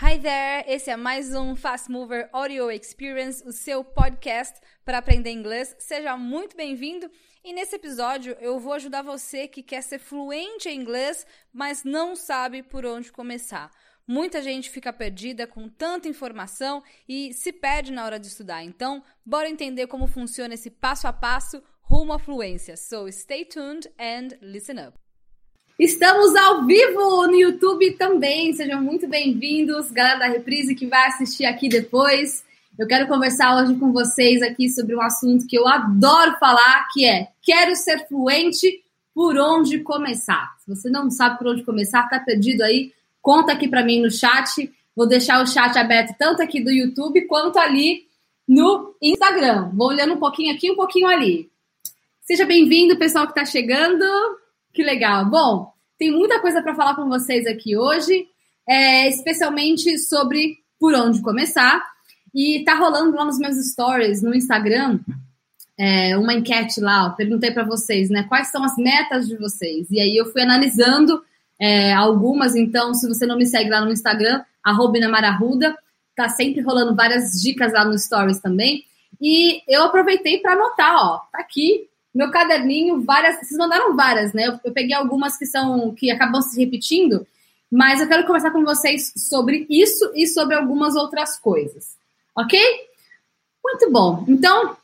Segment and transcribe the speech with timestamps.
[0.00, 0.64] Hi there!
[0.68, 5.74] Esse é mais um Fast Mover Audio Experience, o seu podcast para aprender inglês.
[5.76, 7.10] Seja muito bem-vindo.
[7.42, 12.14] E nesse episódio eu vou ajudar você que quer ser fluente em inglês, mas não
[12.14, 13.72] sabe por onde começar.
[14.06, 18.62] Muita gente fica perdida com tanta informação e se perde na hora de estudar.
[18.62, 22.76] Então, bora entender como funciona esse passo a passo rumo à fluência.
[22.76, 25.07] So, stay tuned and listen up.
[25.78, 28.52] Estamos ao vivo no YouTube também.
[28.52, 32.44] Sejam muito bem-vindos, galera da Reprise que vai assistir aqui depois.
[32.76, 37.06] Eu quero conversar hoje com vocês aqui sobre um assunto que eu adoro falar, que
[37.06, 38.82] é quero ser fluente,
[39.14, 40.52] por onde começar?
[40.58, 44.10] Se você não sabe por onde começar, tá perdido aí, conta aqui para mim no
[44.10, 44.68] chat.
[44.96, 48.04] Vou deixar o chat aberto tanto aqui do YouTube quanto ali
[48.48, 49.70] no Instagram.
[49.74, 51.48] Vou olhando um pouquinho aqui, um pouquinho ali.
[52.22, 54.04] Seja bem-vindo, pessoal que está chegando.
[54.78, 55.24] Que legal.
[55.24, 58.28] Bom, tem muita coisa para falar com vocês aqui hoje,
[58.64, 61.84] é, especialmente sobre por onde começar.
[62.32, 65.00] E tá rolando lá nos meus stories no Instagram
[65.76, 67.06] é, uma enquete lá.
[67.06, 68.22] Eu perguntei para vocês, né?
[68.28, 69.90] Quais são as metas de vocês?
[69.90, 71.24] E aí eu fui analisando
[71.58, 72.54] é, algumas.
[72.54, 75.76] Então, se você não me segue lá no Instagram, @namararruda,
[76.14, 78.84] tá sempre rolando várias dicas lá no stories também.
[79.20, 83.36] E eu aproveitei para anotar, ó, tá aqui meu caderninho, várias.
[83.36, 84.46] Vocês mandaram várias, né?
[84.46, 87.26] Eu, eu, peguei algumas que são que acabam se repetindo,
[87.70, 91.96] mas eu quero conversar com vocês sobre isso e sobre algumas outras coisas.
[92.36, 92.58] Ok?
[93.62, 94.24] Muito bom.
[94.26, 94.76] Então,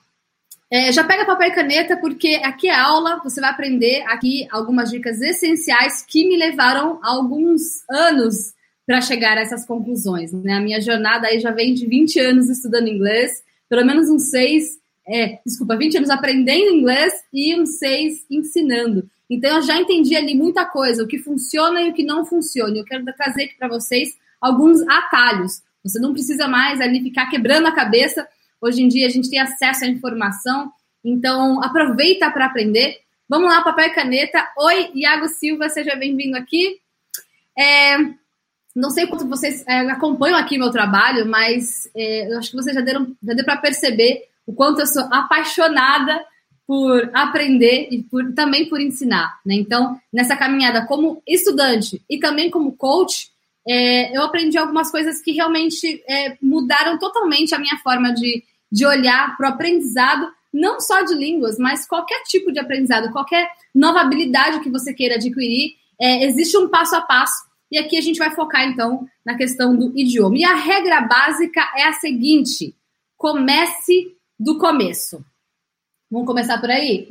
[0.70, 4.90] é, já pega papel e caneta, porque aqui é aula, você vai aprender aqui algumas
[4.90, 8.52] dicas essenciais que me levaram alguns anos
[8.86, 10.32] para chegar a essas conclusões.
[10.32, 10.54] Né?
[10.54, 14.78] A minha jornada aí já vem de 20 anos estudando inglês, pelo menos uns seis
[15.06, 19.08] é, desculpa, 20 anos aprendendo inglês e uns 6 ensinando.
[19.28, 22.76] Então eu já entendi ali muita coisa, o que funciona e o que não funciona.
[22.76, 25.62] Eu quero trazer aqui para vocês alguns atalhos.
[25.82, 28.26] Você não precisa mais ali ficar quebrando a cabeça.
[28.60, 30.72] Hoje em dia a gente tem acesso à informação,
[31.04, 32.98] então aproveita para aprender.
[33.28, 34.48] Vamos lá, papel e caneta.
[34.56, 36.78] Oi, Iago Silva, seja bem-vindo aqui.
[37.58, 37.96] É,
[38.74, 42.74] não sei quanto vocês é, acompanham aqui meu trabalho, mas é, eu acho que vocês
[42.74, 46.24] já deram, já deu para perceber o quanto eu sou apaixonada
[46.66, 49.38] por aprender e por, também por ensinar.
[49.44, 49.54] Né?
[49.54, 53.30] Então, nessa caminhada como estudante e também como coach,
[53.66, 58.86] é, eu aprendi algumas coisas que realmente é, mudaram totalmente a minha forma de, de
[58.86, 64.00] olhar para o aprendizado, não só de línguas, mas qualquer tipo de aprendizado, qualquer nova
[64.00, 67.44] habilidade que você queira adquirir, é, existe um passo a passo.
[67.70, 70.36] E aqui a gente vai focar, então, na questão do idioma.
[70.36, 72.74] E a regra básica é a seguinte:
[73.16, 75.24] comece do começo.
[76.10, 77.08] Vamos começar por aí?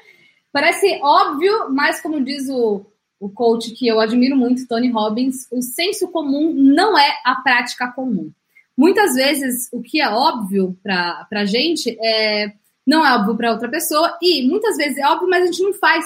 [0.52, 2.84] Parece óbvio, mas como diz o,
[3.18, 7.90] o coach que eu admiro muito, Tony Robbins, o senso comum não é a prática
[7.90, 8.30] comum.
[8.76, 12.52] Muitas vezes o que é óbvio para a gente é,
[12.86, 15.72] não é óbvio para outra pessoa e muitas vezes é óbvio, mas a gente não
[15.72, 16.04] faz.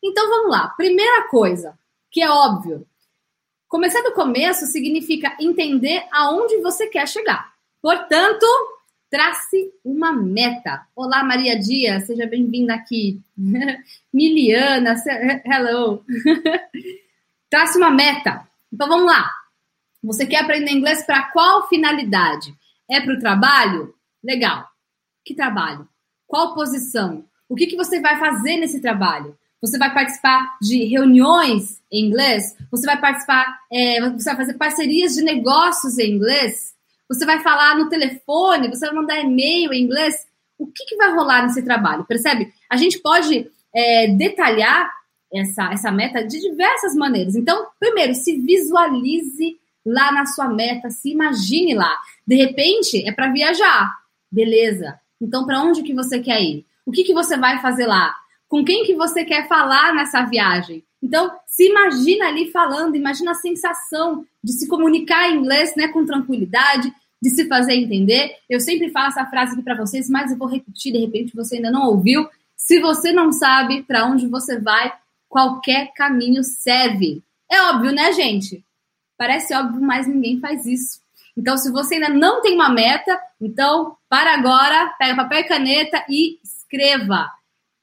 [0.00, 0.68] Então vamos lá.
[0.76, 1.76] Primeira coisa
[2.12, 2.86] que é óbvio.
[3.66, 7.52] Começar do começo significa entender aonde você quer chegar.
[7.80, 8.46] Portanto,
[9.12, 10.86] Trace uma meta.
[10.96, 13.20] Olá, Maria Dias, seja bem-vinda aqui.
[14.10, 14.94] Miliana,
[15.44, 16.02] hello.
[17.50, 18.48] Trace uma meta.
[18.72, 19.30] Então vamos lá.
[20.02, 22.54] Você quer aprender inglês para qual finalidade?
[22.90, 23.94] É para o trabalho?
[24.24, 24.66] Legal.
[25.22, 25.86] Que trabalho?
[26.26, 27.26] Qual posição?
[27.50, 29.36] O que, que você vai fazer nesse trabalho?
[29.60, 32.56] Você vai participar de reuniões em inglês?
[32.70, 36.72] Você vai participar, é, você vai fazer parcerias de negócios em inglês?
[37.08, 40.26] Você vai falar no telefone, você vai mandar e-mail em inglês.
[40.58, 42.04] O que, que vai rolar nesse trabalho?
[42.04, 42.52] Percebe?
[42.70, 44.90] A gente pode é, detalhar
[45.32, 47.34] essa, essa meta de diversas maneiras.
[47.34, 51.98] Então, primeiro, se visualize lá na sua meta, se imagine lá.
[52.26, 53.90] De repente, é para viajar.
[54.30, 54.98] Beleza.
[55.20, 56.64] Então, para onde que você quer ir?
[56.84, 58.14] O que, que você vai fazer lá?
[58.48, 60.84] Com quem que você quer falar nessa viagem?
[61.02, 66.06] Então, se imagina ali falando, imagina a sensação de se comunicar em inglês né, com
[66.06, 66.92] tranquilidade,
[67.22, 68.34] de se fazer entender.
[68.50, 71.56] Eu sempre faço essa frase aqui para vocês, mas eu vou repetir, de repente você
[71.56, 72.28] ainda não ouviu.
[72.56, 74.92] Se você não sabe para onde você vai,
[75.28, 77.22] qualquer caminho serve.
[77.50, 78.64] É óbvio, né, gente?
[79.16, 81.00] Parece óbvio, mas ninguém faz isso.
[81.36, 86.04] Então, se você ainda não tem uma meta, então para agora, pega papel e caneta
[86.08, 87.30] e escreva.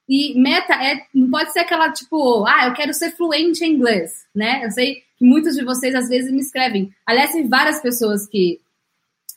[0.07, 4.25] E meta é, não pode ser aquela tipo, ah, eu quero ser fluente em inglês,
[4.35, 4.65] né?
[4.65, 6.91] Eu sei que muitos de vocês às vezes me escrevem.
[7.05, 8.59] Aliás, tem várias pessoas que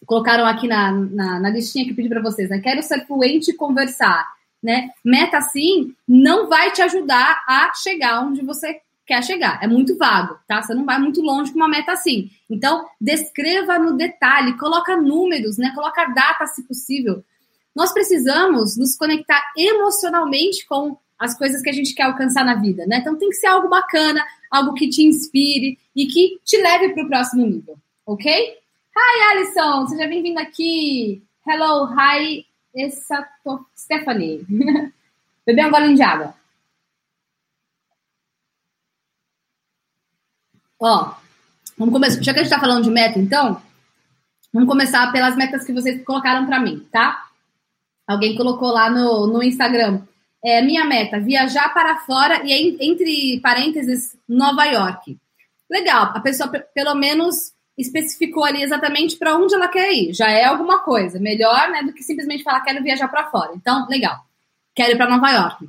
[0.07, 2.61] colocaram aqui na, na, na listinha que eu pedi para vocês, né?
[2.61, 4.31] Quero ser fluente e conversar,
[4.63, 4.91] né?
[5.05, 9.63] Meta, sim, não vai te ajudar a chegar onde você quer chegar.
[9.63, 10.63] É muito vago, tá?
[10.63, 12.31] Você não vai muito longe com uma meta assim.
[12.49, 15.73] Então, descreva no detalhe, coloca números, né?
[15.75, 17.25] Coloca data, se possível.
[17.75, 22.85] Nós precisamos nos conectar emocionalmente com as coisas que a gente quer alcançar na vida,
[22.87, 22.99] né?
[22.99, 27.05] Então tem que ser algo bacana, algo que te inspire e que te leve para
[27.05, 28.62] o próximo nível, ok?
[28.95, 29.87] Hi, Alison!
[29.87, 31.27] Seja bem-vinda aqui!
[31.47, 32.45] Hello, hi,
[32.77, 33.27] essa
[33.75, 34.45] Stephanie.
[35.47, 36.35] Beber um golinho de água.
[40.79, 41.15] Ó,
[41.79, 42.23] vamos começar.
[42.23, 43.63] Já que a gente tá falando de meta, então,
[44.53, 47.31] vamos começar pelas metas que vocês colocaram para mim, tá?
[48.07, 50.03] Alguém colocou lá no, no Instagram.
[50.45, 55.19] É, minha meta, viajar para fora e entre parênteses, Nova York.
[55.71, 60.13] Legal, a pessoa pelo menos especificou ali exatamente para onde ela quer ir.
[60.13, 61.19] Já é alguma coisa.
[61.19, 63.53] Melhor né, do que simplesmente falar quero viajar para fora.
[63.55, 64.19] Então, legal.
[64.75, 65.69] Quero ir para Nova York.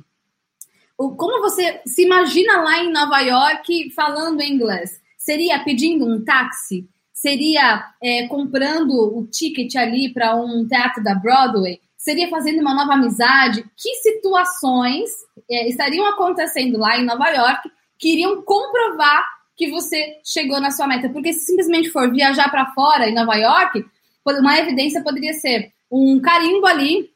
[0.96, 5.00] Como você se imagina lá em Nova York falando inglês?
[5.18, 6.88] Seria pedindo um táxi?
[7.12, 11.80] Seria é, comprando o ticket ali para um teatro da Broadway?
[11.96, 13.64] Seria fazendo uma nova amizade?
[13.76, 15.10] Que situações
[15.50, 19.24] é, estariam acontecendo lá em Nova York que iriam comprovar
[19.56, 21.08] que você chegou na sua meta?
[21.08, 23.84] Porque se simplesmente for viajar para fora em Nova York,
[24.26, 27.10] uma evidência poderia ser um carimbo ali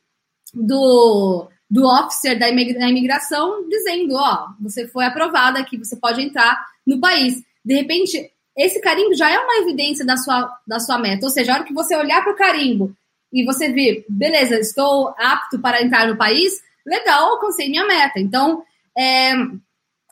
[0.55, 7.00] do, do officer da imigração dizendo, ó, você foi aprovada aqui, você pode entrar no
[7.00, 7.43] país.
[7.64, 11.26] De repente, esse carimbo já é uma evidência da sua, da sua meta.
[11.26, 12.94] Ou seja, a hora que você olhar para o carimbo
[13.32, 18.19] e você vir, beleza, estou apto para entrar no país, legal, alcancei minha meta.
[18.19, 18.62] Então,
[18.96, 19.32] é,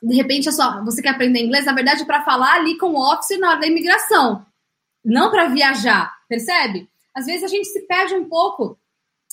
[0.03, 3.39] de repente, sua, você quer aprender inglês, na verdade, para falar ali com o officer
[3.39, 4.45] na hora da imigração,
[5.05, 6.89] não para viajar, percebe?
[7.15, 8.79] Às vezes a gente se perde um pouco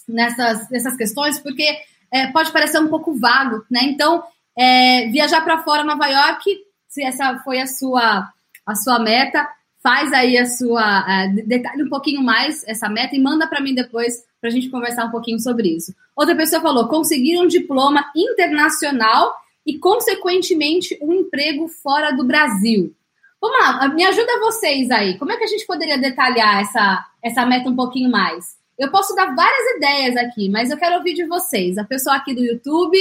[0.08, 1.78] nessas, nessas questões, porque
[2.12, 3.82] é, pode parecer um pouco vago, né?
[3.84, 4.24] Então,
[4.56, 6.58] é, viajar para fora, Nova York,
[6.88, 8.30] se essa foi a sua,
[8.66, 9.50] a sua meta,
[9.84, 11.02] faz aí a sua.
[11.02, 14.70] Uh, detalhe um pouquinho mais essa meta e manda para mim depois para a gente
[14.70, 15.94] conversar um pouquinho sobre isso.
[16.16, 22.94] Outra pessoa falou: conseguir um diploma internacional e, consequentemente, um emprego fora do Brasil.
[23.42, 25.18] Vamos lá, me ajuda vocês aí.
[25.18, 28.58] Como é que a gente poderia detalhar essa, essa meta um pouquinho mais?
[28.78, 32.34] Eu posso dar várias ideias aqui, mas eu quero ouvir de vocês, a pessoa aqui
[32.34, 32.98] do YouTube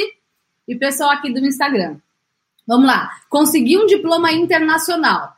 [0.66, 1.96] e o pessoal aqui do Instagram.
[2.66, 3.10] Vamos lá.
[3.28, 5.32] Conseguir um diploma internacional.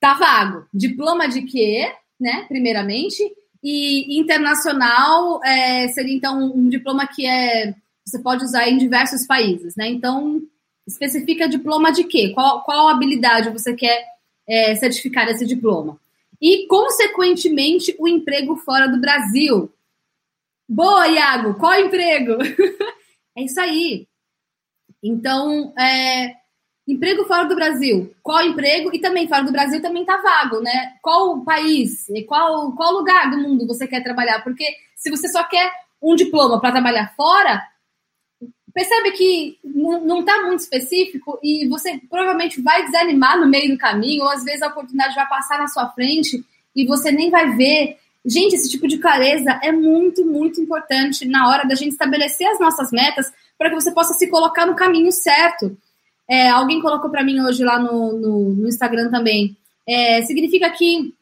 [0.00, 0.66] Tá vago.
[0.72, 2.44] Diploma de quê, né?
[2.48, 3.22] Primeiramente.
[3.62, 9.76] E internacional é, seria então um diploma que é você pode usar em diversos países,
[9.76, 9.88] né?
[9.88, 10.42] Então,
[10.86, 12.30] especifica diploma de quê?
[12.34, 14.04] Qual, qual habilidade você quer
[14.48, 15.98] é, certificar esse diploma?
[16.40, 19.72] E, consequentemente, o emprego fora do Brasil.
[20.68, 21.54] Boa, Iago!
[21.54, 22.42] Qual emprego?
[23.36, 24.08] é isso aí.
[25.02, 26.36] Então, é,
[26.86, 28.12] Emprego fora do Brasil.
[28.22, 28.90] Qual emprego?
[28.92, 30.94] E também fora do Brasil também tá vago, né?
[31.00, 32.06] Qual país?
[32.26, 34.42] Qual, qual lugar do mundo você quer trabalhar?
[34.42, 34.64] Porque
[34.96, 35.70] se você só quer
[36.02, 37.62] um diploma para trabalhar fora,
[38.72, 44.22] percebe que não está muito específico e você provavelmente vai desanimar no meio do caminho,
[44.22, 46.42] ou às vezes a oportunidade vai passar na sua frente
[46.74, 47.98] e você nem vai ver.
[48.24, 52.60] Gente, esse tipo de clareza é muito, muito importante na hora da gente estabelecer as
[52.60, 55.76] nossas metas para que você possa se colocar no caminho certo.
[56.28, 59.56] É, alguém colocou para mim hoje lá no, no, no Instagram também.
[59.86, 61.12] É, significa que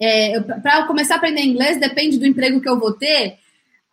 [0.00, 3.38] é, para eu começar a aprender inglês depende do emprego que eu vou ter.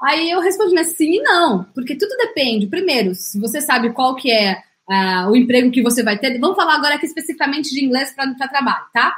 [0.04, 2.68] Aí eu respondi né, sim e não, porque tudo depende.
[2.68, 6.58] Primeiro, se você sabe qual que é uh, o emprego que você vai ter, vamos
[6.58, 9.16] falar agora aqui especificamente de inglês para trabalho, tá?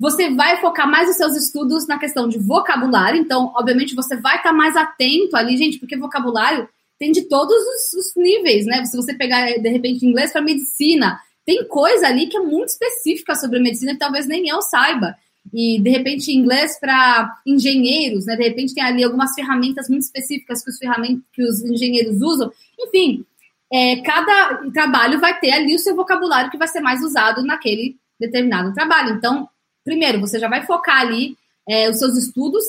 [0.00, 4.38] Você vai focar mais os seus estudos na questão de vocabulário, então, obviamente, você vai
[4.38, 8.84] estar tá mais atento ali, gente, porque vocabulário tem de todos os, os níveis, né?
[8.84, 13.34] Se você pegar, de repente, inglês para medicina, tem coisa ali que é muito específica
[13.34, 15.16] sobre medicina que talvez nem eu saiba.
[15.52, 18.36] E, de repente, inglês para engenheiros, né?
[18.36, 22.52] De repente, tem ali algumas ferramentas muito específicas que os, ferramentas, que os engenheiros usam.
[22.78, 23.24] Enfim,
[23.72, 27.96] é, cada trabalho vai ter ali o seu vocabulário que vai ser mais usado naquele
[28.18, 29.14] determinado trabalho.
[29.14, 29.48] Então,
[29.84, 31.36] primeiro, você já vai focar ali
[31.68, 32.64] é, os seus estudos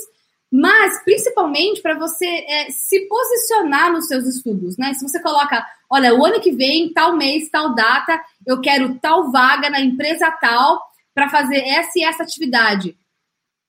[0.52, 4.94] mas principalmente para você é, se posicionar nos seus estudos, né?
[4.94, 9.32] Se você coloca, olha, o ano que vem, tal mês, tal data, eu quero tal
[9.32, 12.98] vaga na empresa tal para fazer essa e essa atividade.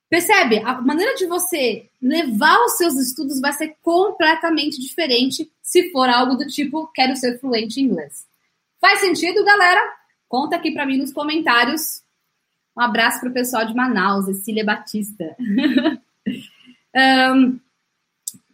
[0.08, 0.58] Percebe?
[0.58, 6.36] A maneira de você levar os seus estudos vai ser completamente diferente se for algo
[6.36, 8.26] do tipo quero ser fluente em inglês.
[8.80, 9.80] Faz sentido, galera?
[10.28, 12.02] Conta aqui para mim nos comentários.
[12.76, 15.36] Um abraço para o pessoal de Manaus, Cecília Batista.
[16.94, 17.58] Um,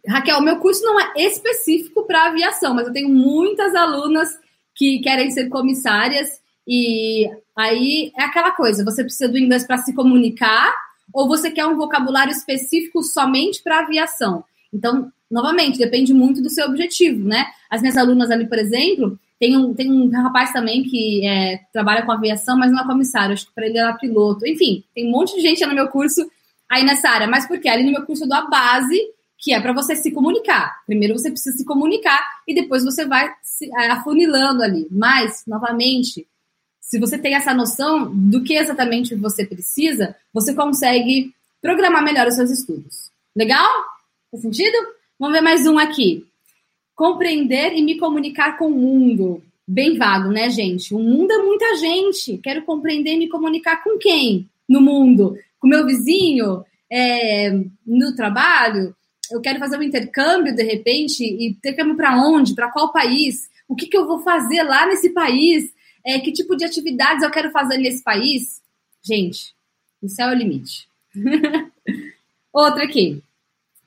[0.07, 4.29] Raquel, meu curso não é específico para aviação, mas eu tenho muitas alunas
[4.73, 7.29] que querem ser comissárias E
[7.59, 10.73] aí é aquela coisa: você precisa do inglês para se comunicar
[11.13, 14.43] ou você quer um vocabulário específico somente para aviação?
[14.73, 17.47] Então, novamente, depende muito do seu objetivo, né?
[17.69, 22.05] As minhas alunas ali, por exemplo, tem um, tem um rapaz também que é, trabalha
[22.05, 24.45] com aviação, mas não é comissário, acho que para ele era piloto.
[24.45, 26.29] Enfim, tem um monte de gente no meu curso
[26.69, 28.99] aí nessa área, mas porque ali no meu curso eu dou a base,
[29.37, 30.83] que é para você se comunicar.
[30.85, 34.87] Primeiro você precisa se comunicar e depois você vai se, é, afunilando ali.
[34.91, 36.27] Mas, novamente,
[36.89, 41.31] se você tem essa noção do que exatamente você precisa, você consegue
[41.61, 43.11] programar melhor os seus estudos.
[43.35, 43.69] Legal?
[44.31, 44.75] Faz sentido?
[45.19, 46.25] Vamos ver mais um aqui.
[46.95, 49.43] Compreender e me comunicar com o mundo.
[49.67, 50.91] Bem vago, né, gente?
[50.95, 52.39] O mundo é muita gente.
[52.39, 55.37] Quero compreender e me comunicar com quem no mundo?
[55.59, 56.65] Com meu vizinho?
[56.91, 57.51] É,
[57.85, 58.95] no trabalho?
[59.31, 62.55] Eu quero fazer um intercâmbio de repente e intercâmbio para onde?
[62.55, 63.47] Para qual país?
[63.67, 65.71] O que, que eu vou fazer lá nesse país?
[66.05, 68.61] É, que tipo de atividades eu quero fazer nesse país?
[69.01, 69.53] Gente,
[70.01, 70.87] o céu é o limite.
[72.53, 73.21] Outra aqui.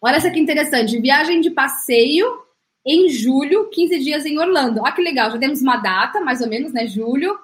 [0.00, 1.00] Olha essa que interessante.
[1.00, 2.42] Viagem de passeio
[2.85, 4.81] em julho, 15 dias em Orlando.
[4.81, 6.87] Olha que legal, já temos uma data, mais ou menos, né?
[6.87, 7.38] Julho.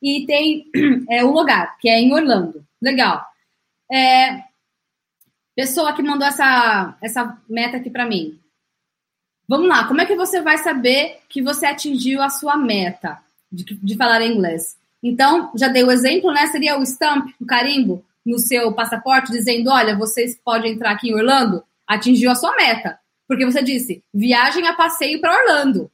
[0.00, 0.70] E tem
[1.10, 2.64] é, um lugar, que é em Orlando.
[2.80, 3.24] Legal.
[3.90, 4.44] É,
[5.54, 8.38] pessoa que mandou essa, essa meta aqui para mim.
[9.48, 13.22] Vamos lá, como é que você vai saber que você atingiu a sua meta
[13.54, 14.76] de, de falar inglês?
[15.02, 16.46] Então, já dei o exemplo, né?
[16.46, 21.14] Seria o stamp, o carimbo no seu passaporte, dizendo: olha, vocês podem entrar aqui em
[21.14, 22.98] Orlando atingiu a sua meta.
[23.26, 25.90] Porque você disse, viagem a passeio para Orlando.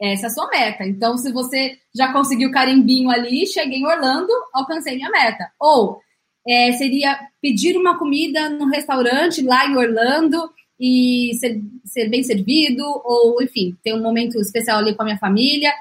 [0.00, 0.84] Essa é a sua meta.
[0.84, 5.50] Então, se você já conseguiu o carimbinho ali, cheguei em Orlando, alcancei minha meta.
[5.58, 6.00] Ou
[6.46, 12.84] é, seria pedir uma comida no restaurante lá em Orlando e ser, ser bem servido,
[12.84, 15.72] ou enfim, ter um momento especial ali com a minha família.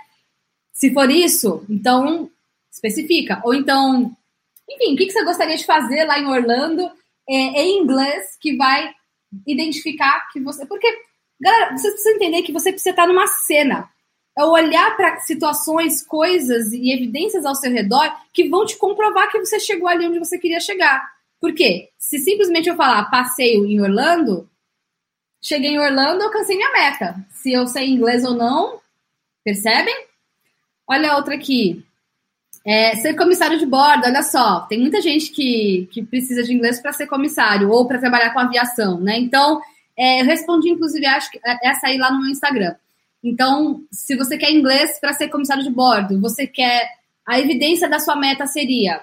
[0.77, 2.29] Se for isso, então
[2.71, 3.41] especifica.
[3.43, 4.15] Ou então,
[4.69, 6.83] enfim, o que você gostaria de fazer lá em Orlando
[7.27, 8.93] é, em inglês que vai
[9.47, 10.67] identificar que você.
[10.67, 10.87] Porque,
[11.41, 13.89] galera, você precisa entender que você precisa estar numa cena.
[14.37, 19.39] É olhar para situações, coisas e evidências ao seu redor que vão te comprovar que
[19.39, 21.11] você chegou ali onde você queria chegar.
[21.41, 21.89] Por quê?
[21.97, 24.47] Se simplesmente eu falar passeio em Orlando,
[25.41, 27.15] cheguei em Orlando, alcancei minha meta.
[27.31, 28.79] Se eu sei inglês ou não,
[29.43, 30.05] percebem?
[30.87, 31.83] Olha outra aqui.
[32.65, 36.81] É, ser comissário de bordo, olha só, tem muita gente que, que precisa de inglês
[36.81, 39.17] para ser comissário ou para trabalhar com aviação, né?
[39.17, 39.61] Então,
[39.95, 42.75] é, eu respondi, inclusive, acho que é, essa aí lá no meu Instagram.
[43.23, 46.89] Então, se você quer inglês para ser comissário de bordo, você quer.
[47.25, 49.01] A evidência da sua meta seria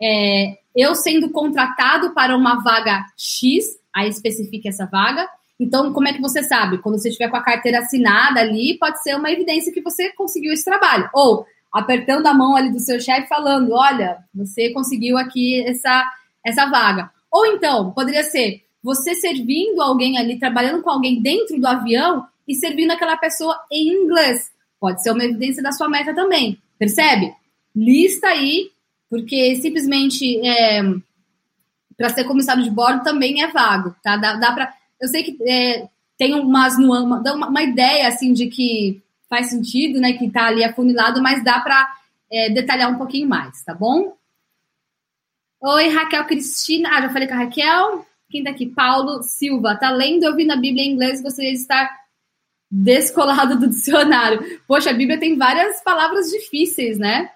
[0.00, 5.28] é, eu sendo contratado para uma vaga X, aí especifique essa vaga.
[5.58, 6.78] Então, como é que você sabe?
[6.78, 10.52] Quando você estiver com a carteira assinada ali, pode ser uma evidência que você conseguiu
[10.52, 11.08] esse trabalho.
[11.14, 16.04] Ou apertando a mão ali do seu chefe, falando: olha, você conseguiu aqui essa,
[16.44, 17.10] essa vaga.
[17.30, 22.54] Ou então, poderia ser você servindo alguém ali, trabalhando com alguém dentro do avião e
[22.54, 24.50] servindo aquela pessoa em inglês.
[24.78, 27.34] Pode ser uma evidência da sua meta também, percebe?
[27.74, 28.70] Lista aí,
[29.10, 30.82] porque simplesmente é,
[31.96, 34.16] para ser comissário de bordo também é vago, tá?
[34.16, 34.74] Dá, dá para.
[35.00, 35.88] Eu sei que é,
[36.18, 40.12] tem umas uma, uma ideia assim de que faz sentido, né?
[40.14, 41.88] Que tá ali afunilado, mas dá para
[42.30, 44.16] é, detalhar um pouquinho mais, tá bom?
[45.60, 46.90] Oi, Raquel Cristina.
[46.90, 48.06] Ah, já falei com a Raquel.
[48.30, 48.66] Quem tá aqui?
[48.66, 49.76] Paulo Silva.
[49.76, 51.90] Tá lendo e ouvindo a Bíblia em inglês, gostaria de estar
[52.70, 54.60] descolado do dicionário.
[54.66, 57.30] Poxa, a Bíblia tem várias palavras difíceis, né?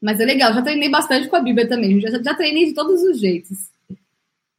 [0.00, 2.00] Mas é legal, já treinei bastante com a Bíblia também.
[2.00, 3.70] Já, já treinei de todos os jeitos.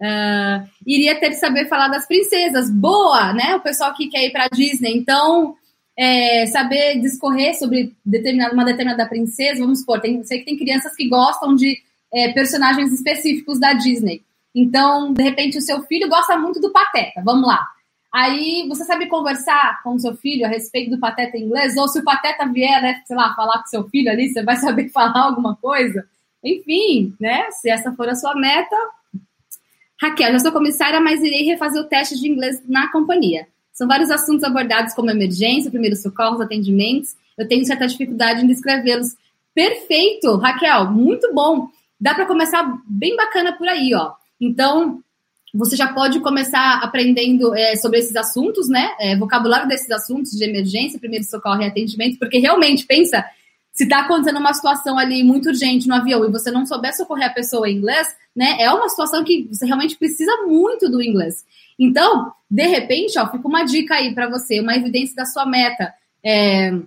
[0.02, 2.70] Uh, iria ter que saber falar das princesas.
[2.70, 3.56] Boa, né?
[3.56, 4.96] O pessoal que quer ir para Disney.
[4.96, 5.56] Então,
[5.98, 10.96] é, saber discorrer sobre determinada, uma determinada princesa, vamos supor, tem, sei que tem crianças
[10.96, 11.78] que gostam de
[12.14, 14.24] é, personagens específicos da Disney.
[14.56, 17.68] Então, de repente, o seu filho gosta muito do Pateta, vamos lá.
[18.14, 21.88] Aí você sabe conversar com o seu filho a respeito do Pateta em inglês, ou
[21.90, 24.88] se o Pateta vier, né, sei lá, falar com seu filho ali, você vai saber
[24.96, 26.08] falar alguma coisa.
[26.42, 27.52] Enfim, né?
[27.52, 28.76] Se essa for a sua meta.
[30.02, 33.48] Raquel, já sou comissária, mas irei refazer o teste de inglês na companhia.
[33.74, 37.16] São vários assuntos abordados como emergência, primeiros socorros, atendimentos.
[37.38, 39.16] Eu tenho certa dificuldade em descrevê-los.
[39.54, 41.70] Perfeito, Raquel, muito bom.
[42.00, 44.14] Dá para começar bem bacana por aí, ó.
[44.40, 45.02] Então,
[45.54, 48.92] você já pode começar aprendendo é, sobre esses assuntos, né?
[49.00, 53.26] É, vocabulário desses assuntos de emergência, primeiro socorro e atendimento, porque realmente, pensa,
[53.80, 57.28] se está acontecendo uma situação ali muito urgente no avião e você não souber socorrer
[57.28, 58.58] a pessoa em inglês, né?
[58.60, 61.46] É uma situação que você realmente precisa muito do inglês.
[61.80, 65.94] Então, de repente, ó, fica uma dica aí para você, uma evidência da sua meta.
[66.22, 66.78] É,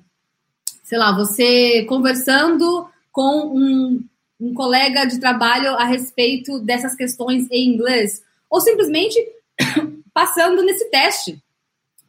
[0.84, 4.04] sei lá, você conversando com um,
[4.38, 9.18] um colega de trabalho a respeito dessas questões em inglês, ou simplesmente
[10.12, 11.42] passando nesse teste.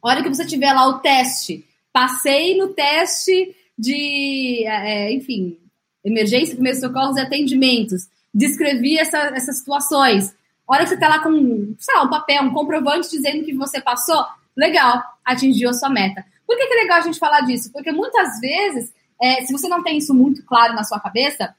[0.04, 5.58] A hora que você tiver lá o teste, passei no teste de, é, enfim,
[6.04, 10.36] emergência, primeiros socorros e atendimentos, descrevi essa, essas situações.
[10.68, 13.82] Hora que você está lá com, sei lá, um papel, um comprovante dizendo que você
[13.82, 14.26] passou,
[14.56, 16.26] legal, atingiu a sua meta.
[16.46, 17.72] Por que, que é legal a gente falar disso?
[17.72, 21.56] Porque muitas vezes, é, se você não tem isso muito claro na sua cabeça,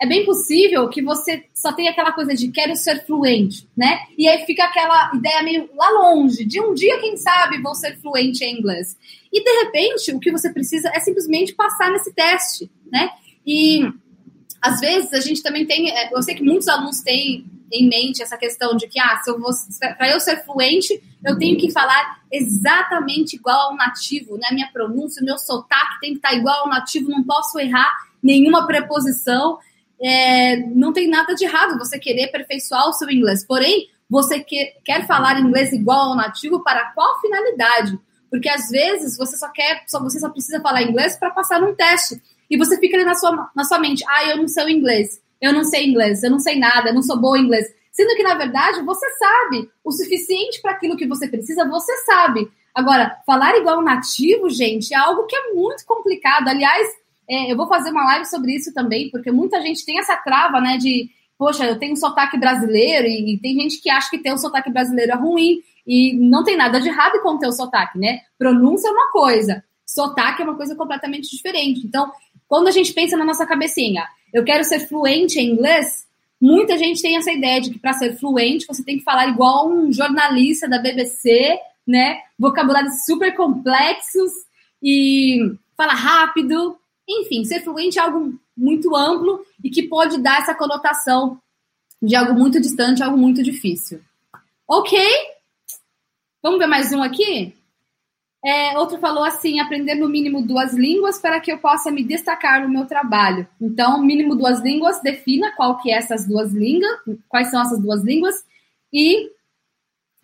[0.00, 4.00] é bem possível que você só tenha aquela coisa de quero ser fluente, né?
[4.16, 7.98] E aí fica aquela ideia meio lá longe, de um dia, quem sabe, vou ser
[7.98, 8.96] fluente em inglês.
[9.32, 13.10] E de repente, o que você precisa é simplesmente passar nesse teste, né?
[13.46, 13.82] E
[14.60, 18.22] às vezes a gente também tem, é, eu sei que muitos alunos têm em mente
[18.22, 19.50] essa questão de que, ah, se eu vou,
[19.96, 24.48] para eu ser fluente, eu tenho que falar exatamente igual ao nativo, né?
[24.52, 27.90] Minha pronúncia, meu sotaque tem que estar igual ao nativo, não posso errar
[28.22, 29.58] nenhuma preposição
[30.00, 33.44] é, não tem nada de errado você querer aperfeiçoar o seu inglês.
[33.44, 37.98] Porém, você que, quer falar inglês igual ao nativo para qual finalidade?
[38.30, 41.74] Porque às vezes você só quer, só, você só precisa falar inglês para passar um
[41.74, 42.22] teste.
[42.48, 45.52] E você fica ali na sua, na sua mente, ah, eu não sei inglês, eu
[45.52, 47.66] não sei inglês, eu não sei nada, eu não sou boa em inglês.
[47.92, 52.48] Sendo que, na verdade, você sabe o suficiente para aquilo que você precisa, você sabe.
[52.74, 56.48] Agora, falar igual nativo, gente, é algo que é muito complicado.
[56.48, 56.88] Aliás,
[57.28, 60.60] é, eu vou fazer uma live sobre isso também, porque muita gente tem essa trava,
[60.60, 64.18] né, de, poxa, eu tenho um sotaque brasileiro, e, e tem gente que acha que
[64.18, 67.98] ter um sotaque brasileiro é ruim, e não tem nada de errado com o sotaque,
[67.98, 68.20] né?
[68.38, 71.86] Pronúncia é uma coisa, sotaque é uma coisa completamente diferente.
[71.86, 72.10] Então,
[72.48, 76.06] quando a gente pensa na nossa cabecinha, eu quero ser fluente em inglês,
[76.40, 79.68] muita gente tem essa ideia de que para ser fluente você tem que falar igual
[79.68, 82.18] um jornalista da BBC, né?
[82.38, 84.32] Vocabulários super complexos
[84.82, 86.76] e falar rápido.
[87.08, 91.38] Enfim, ser fluente é algo muito amplo e que pode dar essa conotação
[92.00, 94.00] de algo muito distante, algo muito difícil.
[94.66, 94.98] Ok?
[96.42, 97.54] Vamos ver mais um aqui?
[98.42, 102.62] É, outro falou assim: aprender no mínimo duas línguas para que eu possa me destacar
[102.62, 103.46] no meu trabalho.
[103.60, 106.90] Então, mínimo duas línguas, defina qual que é essas duas línguas,
[107.28, 108.34] quais são essas duas línguas,
[108.90, 109.30] e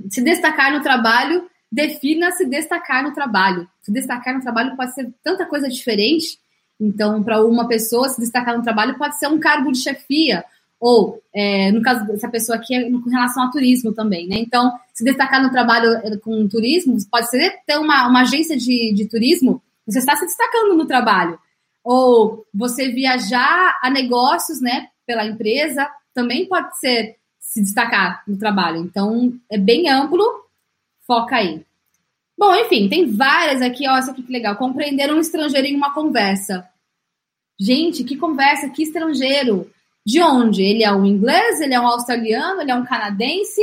[0.09, 3.69] se destacar no trabalho, defina se destacar no trabalho.
[3.83, 6.39] Se destacar no trabalho pode ser tanta coisa diferente.
[6.81, 10.45] Então, para uma pessoa se destacar no trabalho, pode ser um cargo de chefia,
[10.81, 14.37] ou, é, no caso dessa pessoa aqui, é com relação ao turismo também, né?
[14.39, 18.93] Então, se destacar no trabalho é, com turismo, pode ser ter uma, uma agência de,
[18.95, 21.39] de turismo, você está se destacando no trabalho.
[21.83, 28.79] Ou você viajar a negócios, né, pela empresa, também pode ser se destacar no trabalho.
[28.79, 30.25] Então, é bem amplo,
[31.07, 31.65] foca aí.
[32.37, 34.57] Bom, enfim, tem várias aqui, ó, essa aqui que legal.
[34.57, 36.69] Compreender um estrangeiro em uma conversa.
[37.59, 39.71] Gente, que conversa, que estrangeiro.
[40.07, 40.63] De onde?
[40.63, 43.61] Ele é um inglês, ele é um australiano, ele é um canadense.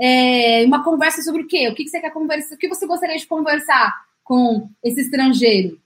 [0.00, 1.68] É uma conversa sobre o quê?
[1.68, 2.54] O que você quer conversar?
[2.54, 5.80] O que você gostaria de conversar com esse estrangeiro?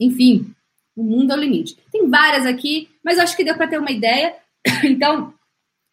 [0.00, 0.52] Enfim,
[0.96, 1.76] o mundo é o limite.
[1.92, 4.34] Tem várias aqui, mas acho que deu para ter uma ideia.
[4.84, 5.32] Então,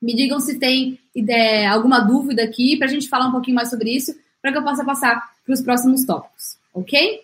[0.02, 3.70] me digam se tem ideia, alguma dúvida aqui para a gente falar um pouquinho mais
[3.70, 7.22] sobre isso para que eu possa passar para os próximos tópicos, ok?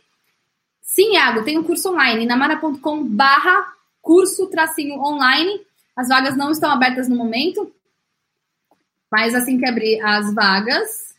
[0.82, 3.73] Sim, Iago, tem um curso online, namara.com barra
[4.04, 5.66] curso tracinho online.
[5.96, 7.74] As vagas não estão abertas no momento,
[9.12, 11.16] mas assim que abrir as vagas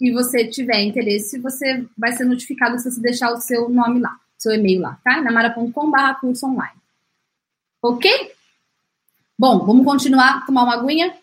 [0.00, 4.16] e você tiver interesse, você vai ser notificado se você deixar o seu nome lá,
[4.38, 5.20] seu e-mail lá, tá?
[5.20, 6.78] namara.com barra curso online.
[7.82, 8.32] Ok?
[9.36, 11.16] Bom, vamos continuar, tomar uma aguinha.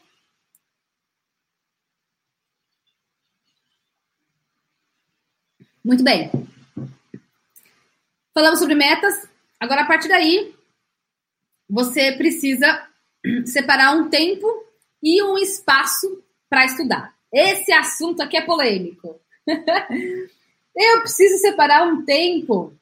[5.84, 6.32] Muito bem.
[8.34, 9.30] Falamos sobre metas.
[9.60, 10.55] Agora, a partir daí,
[11.70, 12.88] você precisa
[13.46, 14.48] separar um tempo
[15.02, 17.14] e um espaço para estudar.
[17.32, 19.20] Esse assunto aqui é polêmico.
[20.76, 22.74] Eu preciso separar um tempo.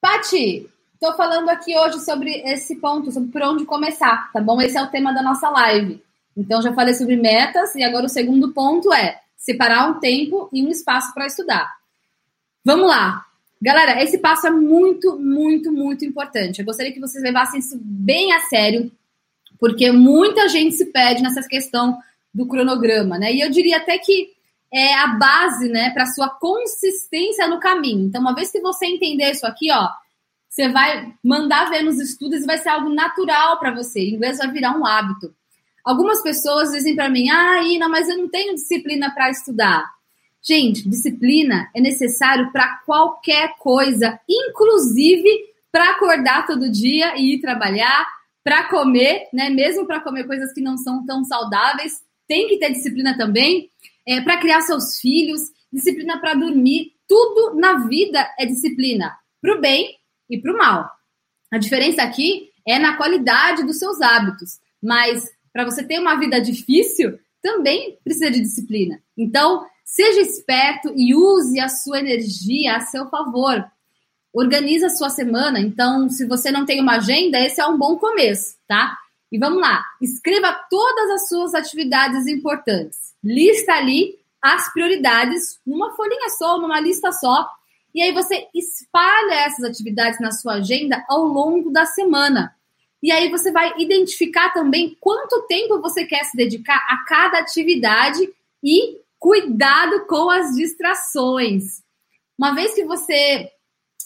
[0.00, 4.60] Pati, estou falando aqui hoje sobre esse ponto, sobre por onde começar, tá bom?
[4.60, 6.02] Esse é o tema da nossa live.
[6.36, 10.64] Então, já falei sobre metas e agora o segundo ponto é separar um tempo e
[10.64, 11.70] um espaço para estudar.
[12.64, 13.26] Vamos lá.
[13.62, 16.58] Galera, esse passo é muito, muito, muito importante.
[16.58, 18.90] Eu gostaria que vocês levassem isso bem a sério,
[19.56, 21.96] porque muita gente se perde nessa questão
[22.34, 23.32] do cronograma, né?
[23.32, 24.32] E eu diria até que
[24.72, 28.06] é a base, né, para sua consistência no caminho.
[28.06, 29.88] Então, uma vez que você entender isso aqui, ó,
[30.48, 34.00] você vai mandar ver nos estudos e vai ser algo natural para você.
[34.00, 35.32] O inglês vai virar um hábito.
[35.84, 39.88] Algumas pessoas dizem para mim: ah, Ina, mas eu não tenho disciplina para estudar.
[40.42, 45.28] Gente, disciplina é necessário para qualquer coisa, inclusive
[45.70, 48.06] para acordar todo dia e ir trabalhar,
[48.44, 49.48] para comer, né?
[49.50, 53.70] Mesmo para comer coisas que não são tão saudáveis, tem que ter disciplina também.
[54.06, 55.40] É, para criar seus filhos,
[55.72, 56.92] disciplina para dormir.
[57.06, 59.96] Tudo na vida é disciplina, para o bem
[60.28, 60.90] e para o mal.
[61.52, 64.58] A diferença aqui é na qualidade dos seus hábitos.
[64.82, 69.02] Mas para você ter uma vida difícil, também precisa de disciplina.
[69.16, 73.64] Então, seja esperto e use a sua energia a seu favor.
[74.32, 75.60] Organize a sua semana.
[75.60, 78.96] Então, se você não tem uma agenda, esse é um bom começo, tá?
[79.30, 79.84] E vamos lá.
[80.00, 83.12] Escreva todas as suas atividades importantes.
[83.22, 87.48] Lista ali as prioridades numa folhinha só, numa lista só.
[87.94, 92.54] E aí você espalha essas atividades na sua agenda ao longo da semana.
[93.02, 98.20] E aí você vai identificar também quanto tempo você quer se dedicar a cada atividade
[98.62, 101.82] e cuidado com as distrações.
[102.38, 103.50] Uma vez que você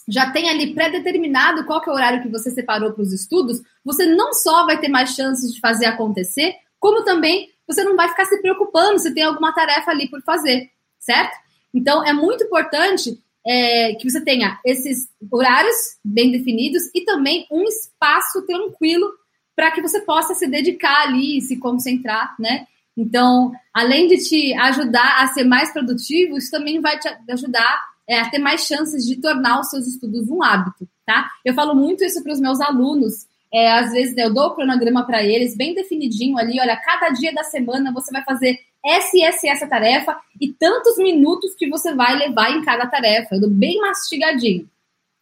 [0.07, 4.05] já tem ali pré-determinado qual é o horário que você separou para os estudos, você
[4.05, 8.25] não só vai ter mais chances de fazer acontecer, como também você não vai ficar
[8.25, 11.35] se preocupando se tem alguma tarefa ali por fazer, certo?
[11.73, 17.63] Então é muito importante é, que você tenha esses horários bem definidos e também um
[17.63, 19.09] espaço tranquilo
[19.55, 22.67] para que você possa se dedicar ali e se concentrar, né?
[22.95, 28.19] Então, além de te ajudar a ser mais produtivo, isso também vai te ajudar é,
[28.19, 31.29] a ter mais chances de tornar os seus estudos um hábito, tá?
[31.45, 33.27] Eu falo muito isso para os meus alunos.
[33.53, 36.59] É, às vezes né, eu dou o cronograma para eles bem definidinho ali.
[36.59, 40.97] Olha, cada dia da semana você vai fazer essa e essa, essa tarefa e tantos
[40.97, 43.35] minutos que você vai levar em cada tarefa.
[43.35, 44.69] Eu dou bem mastigadinho.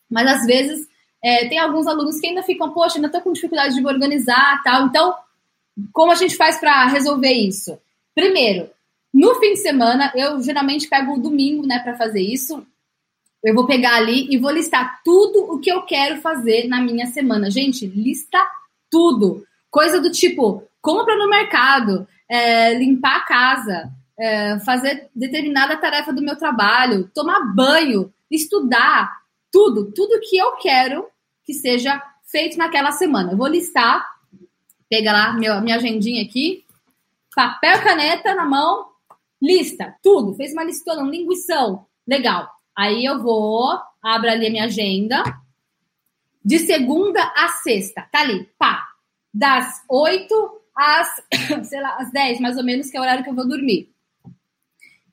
[0.10, 0.88] Mas às vezes
[1.24, 4.62] é, tem alguns alunos que ainda ficam, poxa, ainda estou com dificuldade de me organizar
[4.64, 4.86] tal.
[4.86, 5.16] Então,
[5.92, 7.78] como a gente faz para resolver isso?
[8.14, 8.70] Primeiro,
[9.14, 12.66] no fim de semana, eu geralmente pego o domingo, né, para fazer isso.
[13.44, 17.08] Eu vou pegar ali e vou listar tudo o que eu quero fazer na minha
[17.08, 17.50] semana.
[17.50, 18.38] Gente, lista
[18.90, 19.46] tudo.
[19.72, 26.22] Coisa do tipo, compra no mercado, é, limpar a casa, é, fazer determinada tarefa do
[26.22, 29.12] meu trabalho, tomar banho, estudar,
[29.52, 31.08] tudo, tudo que eu quero
[31.44, 33.32] que seja feito naquela semana.
[33.32, 34.06] Eu vou listar,
[34.90, 36.66] pega lá meu, minha agendinha aqui,
[37.36, 38.88] papel, caneta na mão,
[39.42, 40.34] lista, tudo.
[40.36, 42.50] Fez uma listona, um linguição, legal.
[42.76, 45.24] Aí eu vou, abro ali a minha agenda,
[46.44, 48.88] de segunda a sexta, tá ali, pá,
[49.34, 51.22] das oito às,
[51.68, 53.90] sei lá, às 10, mais ou menos, que é o horário que eu vou dormir.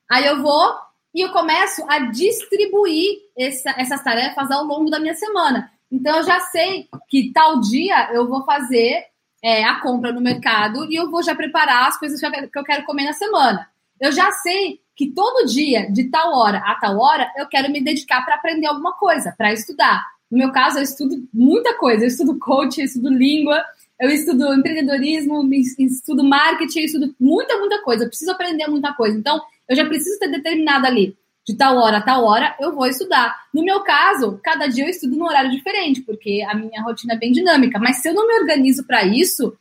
[0.09, 0.75] Aí eu vou
[1.13, 5.71] e eu começo a distribuir essa, essas tarefas ao longo da minha semana.
[5.91, 9.05] Então eu já sei que tal dia eu vou fazer
[9.43, 12.85] é, a compra no mercado e eu vou já preparar as coisas que eu quero
[12.85, 13.67] comer na semana.
[13.99, 17.81] Eu já sei que todo dia, de tal hora a tal hora, eu quero me
[17.81, 20.03] dedicar para aprender alguma coisa, para estudar.
[20.29, 22.03] No meu caso, eu estudo muita coisa.
[22.03, 23.63] Eu estudo coaching, eu estudo língua,
[23.99, 25.47] eu estudo empreendedorismo,
[25.79, 28.03] estudo marketing, estudo muita, muita coisa.
[28.03, 29.17] Eu preciso aprender muita coisa.
[29.17, 32.87] Então, eu já preciso ter determinado ali, de tal hora a tal hora, eu vou
[32.87, 33.35] estudar.
[33.53, 37.17] No meu caso, cada dia eu estudo num horário diferente, porque a minha rotina é
[37.17, 37.79] bem dinâmica.
[37.79, 39.55] Mas se eu não me organizo para isso,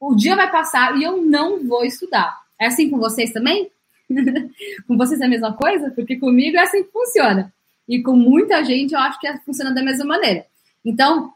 [0.00, 2.36] o dia vai passar e eu não vou estudar.
[2.60, 3.70] É assim com vocês também?
[4.86, 5.90] com vocês é a mesma coisa?
[5.90, 7.52] Porque comigo é assim que funciona.
[7.88, 10.44] E com muita gente eu acho que funciona da mesma maneira.
[10.84, 11.32] Então,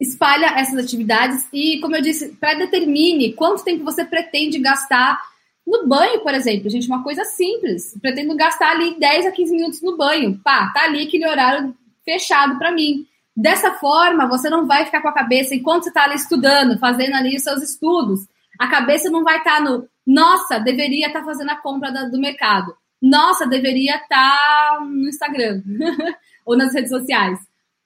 [0.00, 5.20] espalha essas atividades e, como eu disse, pré-determine quanto tempo você pretende gastar
[5.66, 6.70] no banho, por exemplo.
[6.70, 7.96] Gente, uma coisa simples.
[8.00, 10.38] Pretendo gastar ali 10 a 15 minutos no banho.
[10.44, 13.06] Pá, tá ali aquele horário fechado para mim.
[13.34, 17.14] Dessa forma, você não vai ficar com a cabeça, enquanto você está ali estudando, fazendo
[17.16, 18.26] ali os seus estudos,
[18.58, 22.04] a cabeça não vai estar tá no, nossa, deveria estar tá fazendo a compra da,
[22.04, 22.74] do mercado.
[23.02, 25.62] Nossa, deveria estar tá no Instagram
[26.46, 27.38] ou nas redes sociais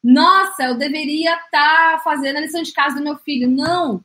[0.02, 3.48] nossa, eu deveria estar tá fazendo a lição de casa do meu filho.
[3.48, 4.02] Não.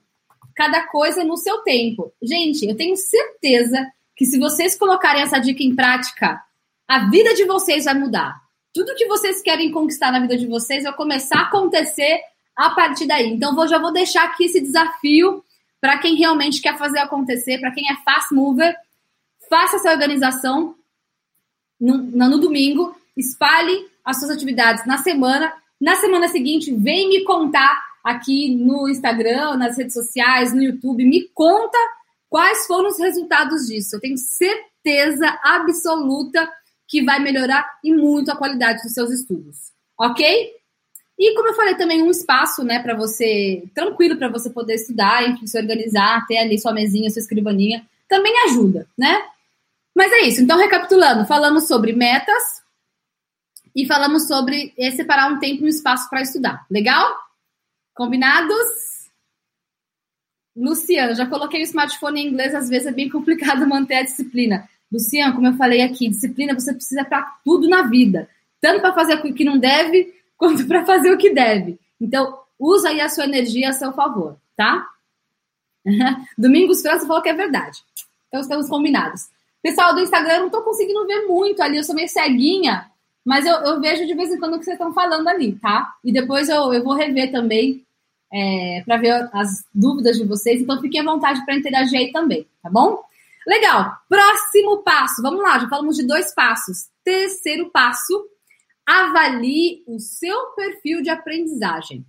[0.54, 2.14] Cada coisa no seu tempo.
[2.22, 6.42] Gente, eu tenho certeza que se vocês colocarem essa dica em prática,
[6.88, 8.36] a vida de vocês vai mudar.
[8.74, 12.20] Tudo que vocês querem conquistar na vida de vocês vai começar a acontecer
[12.56, 13.28] a partir daí.
[13.28, 15.44] Então, eu já vou deixar aqui esse desafio
[15.80, 18.76] para quem realmente quer fazer acontecer, para quem é fast mover,
[19.50, 20.76] faça essa organização
[21.80, 27.84] no, no domingo, espalhe as suas atividades na semana na semana seguinte, vem me contar
[28.04, 31.78] aqui no Instagram, nas redes sociais, no YouTube, me conta
[32.30, 33.96] quais foram os resultados disso.
[33.96, 36.48] Eu tenho certeza absoluta
[36.88, 40.52] que vai melhorar e muito a qualidade dos seus estudos, ok?
[41.18, 45.28] E como eu falei também um espaço, né, para você tranquilo para você poder estudar,
[45.28, 49.24] enfim, se organizar, ter ali sua mesinha, sua escrivaninha, também ajuda, né?
[49.96, 50.42] Mas é isso.
[50.42, 52.62] Então recapitulando, falamos sobre metas,
[53.76, 56.66] e falamos sobre separar um tempo e um espaço para estudar.
[56.72, 57.14] Legal?
[57.94, 58.96] Combinados?
[60.56, 64.70] Luciano, já coloquei o smartphone em inglês, às vezes é bem complicado manter a disciplina.
[64.90, 68.30] Luciano, como eu falei aqui, disciplina você precisa para tudo na vida,
[68.62, 71.78] tanto para fazer o que não deve, quanto para fazer o que deve.
[72.00, 74.88] Então, usa aí a sua energia a seu favor, tá?
[76.38, 77.80] Domingos França falou que é verdade.
[78.30, 79.28] Então, estamos combinados.
[79.62, 82.90] Pessoal do Instagram, eu não estou conseguindo ver muito ali, eu sou meio ceguinha,
[83.26, 85.96] mas eu, eu, vejo de vez em quando o que vocês estão falando ali, tá?
[86.04, 87.84] E depois eu, eu vou rever também
[88.32, 90.62] é, para ver as dúvidas de vocês.
[90.62, 93.02] Então fiquem à vontade para interagir aí também, tá bom?
[93.48, 93.94] Legal.
[94.08, 95.22] Próximo passo.
[95.24, 96.88] Vamos lá, já falamos de dois passos.
[97.04, 98.28] Terceiro passo:
[98.86, 102.06] avalie o seu perfil de aprendizagem.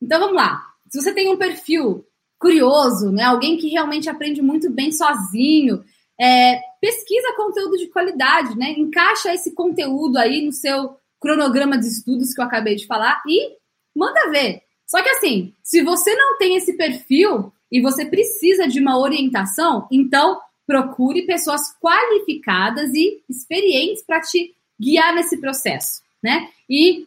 [0.00, 0.62] Então vamos lá.
[0.88, 2.06] Se você tem um perfil
[2.38, 5.84] curioso, né, alguém que realmente aprende muito bem sozinho,
[6.20, 8.70] é, pesquisa conteúdo de qualidade, né?
[8.78, 13.56] Encaixa esse conteúdo aí no seu cronograma de estudos que eu acabei de falar e
[13.92, 14.62] manda ver.
[14.86, 19.88] Só que assim, se você não tem esse perfil e você precisa de uma orientação,
[19.90, 26.50] então procure pessoas qualificadas e experientes para te guiar nesse processo, né?
[26.70, 27.04] E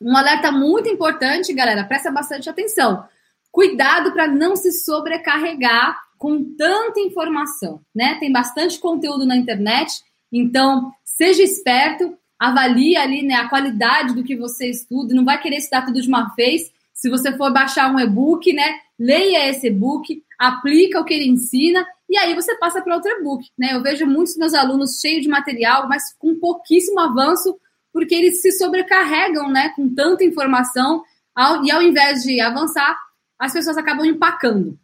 [0.00, 3.04] um alerta muito importante, galera, presta bastante atenção.
[3.52, 8.16] Cuidado para não se sobrecarregar com tanta informação, né?
[8.20, 14.36] Tem bastante conteúdo na internet, então seja esperto, avalie ali né, a qualidade do que
[14.36, 16.70] você estuda, não vai querer estudar tudo de uma vez.
[16.92, 21.86] Se você for baixar um e-book, né, leia esse e-book, aplica o que ele ensina
[22.06, 23.70] e aí você passa para outro e-book, né?
[23.72, 27.58] Eu vejo muitos meus alunos cheios de material, mas com pouquíssimo avanço,
[27.94, 31.02] porque eles se sobrecarregam, né, com tanta informação,
[31.34, 32.94] ao, e ao invés de avançar,
[33.38, 34.78] as pessoas acabam empacando.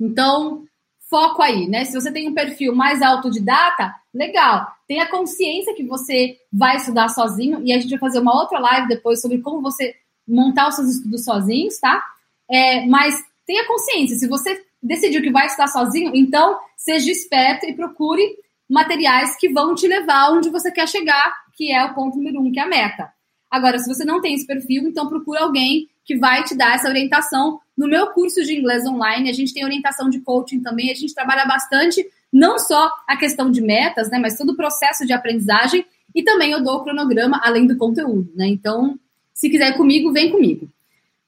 [0.00, 0.64] Então,
[1.08, 1.84] foco aí, né?
[1.84, 4.66] Se você tem um perfil mais autodidata, legal.
[4.86, 8.88] Tenha consciência que você vai estudar sozinho e a gente vai fazer uma outra live
[8.88, 9.94] depois sobre como você
[10.26, 12.02] montar os seus estudos sozinhos, tá?
[12.50, 17.74] É, mas tenha consciência, se você decidiu que vai estudar sozinho, então seja esperto e
[17.74, 18.36] procure
[18.68, 22.52] materiais que vão te levar onde você quer chegar, que é o ponto número um,
[22.52, 23.12] que é a meta.
[23.50, 26.88] Agora, se você não tem esse perfil, então procure alguém que vai te dar essa
[26.88, 27.60] orientação.
[27.76, 31.14] No meu curso de inglês online, a gente tem orientação de coaching também, a gente
[31.14, 35.84] trabalha bastante, não só a questão de metas, né, mas todo o processo de aprendizagem,
[36.14, 38.46] e também eu dou o cronograma além do conteúdo, né?
[38.46, 38.98] Então,
[39.32, 40.68] se quiser ir comigo, vem comigo.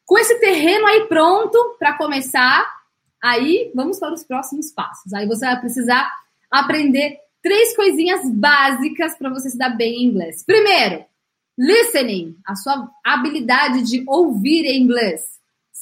[0.04, 2.64] Com esse terreno aí pronto para começar,
[3.20, 5.12] aí vamos para os próximos passos.
[5.12, 6.09] Aí você vai precisar
[6.48, 10.44] aprender três coisinhas básicas para você se dar bem em inglês.
[10.44, 11.04] Primeiro,
[11.59, 15.36] Listening, a sua habilidade de ouvir em inglês.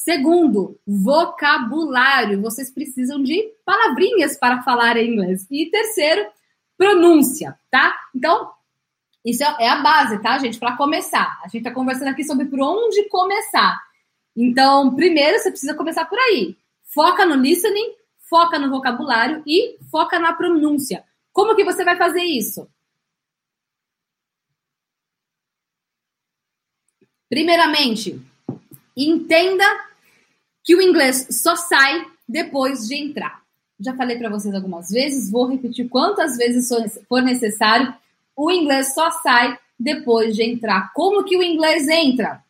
[0.04, 2.42] Segundo, vocabulário.
[2.42, 5.46] Vocês precisam de palavrinhas para falar em inglês.
[5.50, 6.30] E terceiro,
[6.76, 7.98] pronúncia, tá?
[8.14, 8.52] Então,
[9.24, 10.58] isso é, é a base, tá, gente?
[10.58, 11.40] Para começar.
[11.42, 13.82] A gente está conversando aqui sobre por onde começar.
[14.36, 16.54] Então, primeiro você precisa começar por aí.
[16.82, 17.94] Foca no listening,
[18.28, 21.02] foca no vocabulário e foca na pronúncia.
[21.32, 22.68] Como que você vai fazer isso?
[27.30, 28.20] Primeiramente,
[28.94, 29.93] entenda
[30.64, 33.42] que o inglês só sai depois de entrar.
[33.78, 36.68] Já falei para vocês algumas vezes, vou repetir quantas vezes
[37.08, 37.94] for necessário.
[38.34, 40.92] O inglês só sai depois de entrar.
[40.94, 42.42] Como que o inglês entra?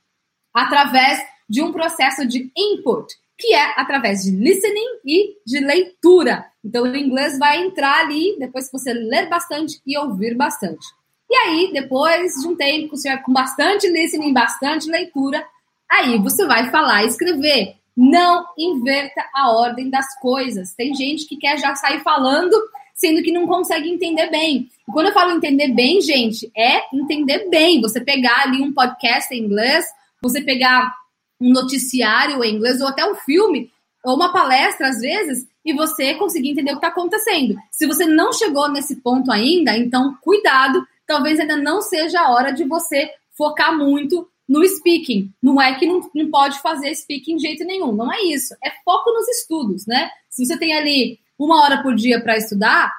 [0.52, 6.46] Através de um processo de input, que é através de listening e de leitura.
[6.64, 10.86] Então, o inglês vai entrar ali depois que você ler bastante e ouvir bastante.
[11.28, 15.44] E aí, depois de um tempo, você vai com bastante listening, bastante leitura,
[15.90, 17.76] aí você vai falar e escrever.
[17.96, 20.74] Não inverta a ordem das coisas.
[20.74, 22.54] Tem gente que quer já sair falando,
[22.94, 24.68] sendo que não consegue entender bem.
[24.88, 27.80] E quando eu falo entender bem, gente, é entender bem.
[27.80, 29.84] Você pegar ali um podcast em inglês,
[30.22, 30.92] você pegar
[31.40, 33.70] um noticiário em inglês, ou até um filme,
[34.04, 37.56] ou uma palestra, às vezes, e você conseguir entender o que está acontecendo.
[37.70, 42.50] Se você não chegou nesse ponto ainda, então cuidado talvez ainda não seja a hora
[42.52, 45.32] de você focar muito no speaking.
[45.42, 47.92] Não é que não, não pode fazer speaking de jeito nenhum.
[47.92, 48.54] Não é isso.
[48.62, 50.10] É foco nos estudos, né?
[50.28, 52.92] Se você tem ali uma hora por dia para estudar,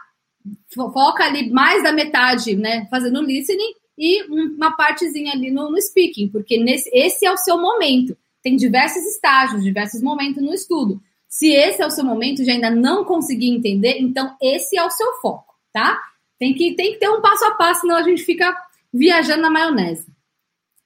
[0.73, 2.87] foca ali mais da metade, né?
[2.89, 7.57] Fazendo listening e uma partezinha ali no, no speaking, porque nesse, esse é o seu
[7.57, 8.17] momento.
[8.43, 11.01] Tem diversos estágios, diversos momentos no estudo.
[11.27, 14.91] Se esse é o seu momento e ainda não conseguir entender, então esse é o
[14.91, 15.99] seu foco, tá?
[16.37, 18.55] Tem que, tem que ter um passo a passo, senão a gente fica
[18.93, 20.05] viajando na maionese.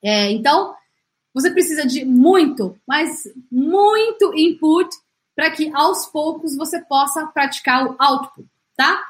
[0.04, 0.74] É, então,
[1.34, 4.90] você precisa de muito, mas muito input
[5.36, 9.02] para que aos poucos você possa praticar o output, tá?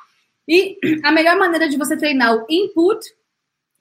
[0.47, 2.99] E a melhor maneira de você treinar o input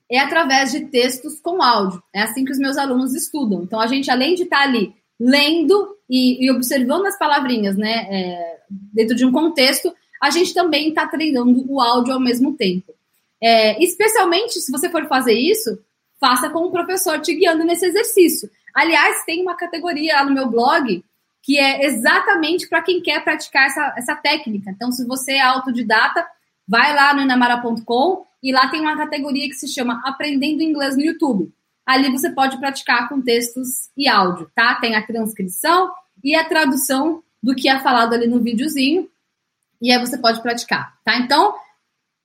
[0.09, 2.01] é através de textos com áudio.
[2.13, 3.63] É assim que os meus alunos estudam.
[3.63, 8.59] Então, a gente, além de estar ali lendo e, e observando as palavrinhas, né, é,
[8.69, 12.93] dentro de um contexto, a gente também está treinando o áudio ao mesmo tempo.
[13.41, 15.79] É, especialmente se você for fazer isso,
[16.19, 18.49] faça com o professor te guiando nesse exercício.
[18.73, 21.03] Aliás, tem uma categoria lá no meu blog
[21.41, 24.69] que é exatamente para quem quer praticar essa, essa técnica.
[24.69, 26.27] Então, se você é autodidata,
[26.67, 31.03] vai lá no inamara.com e lá tem uma categoria que se chama Aprendendo Inglês no
[31.03, 31.51] YouTube.
[31.85, 34.75] Ali você pode praticar com textos e áudio, tá?
[34.75, 35.91] Tem a transcrição
[36.23, 39.09] e a tradução do que é falado ali no videozinho.
[39.81, 41.17] E aí você pode praticar, tá?
[41.17, 41.55] Então,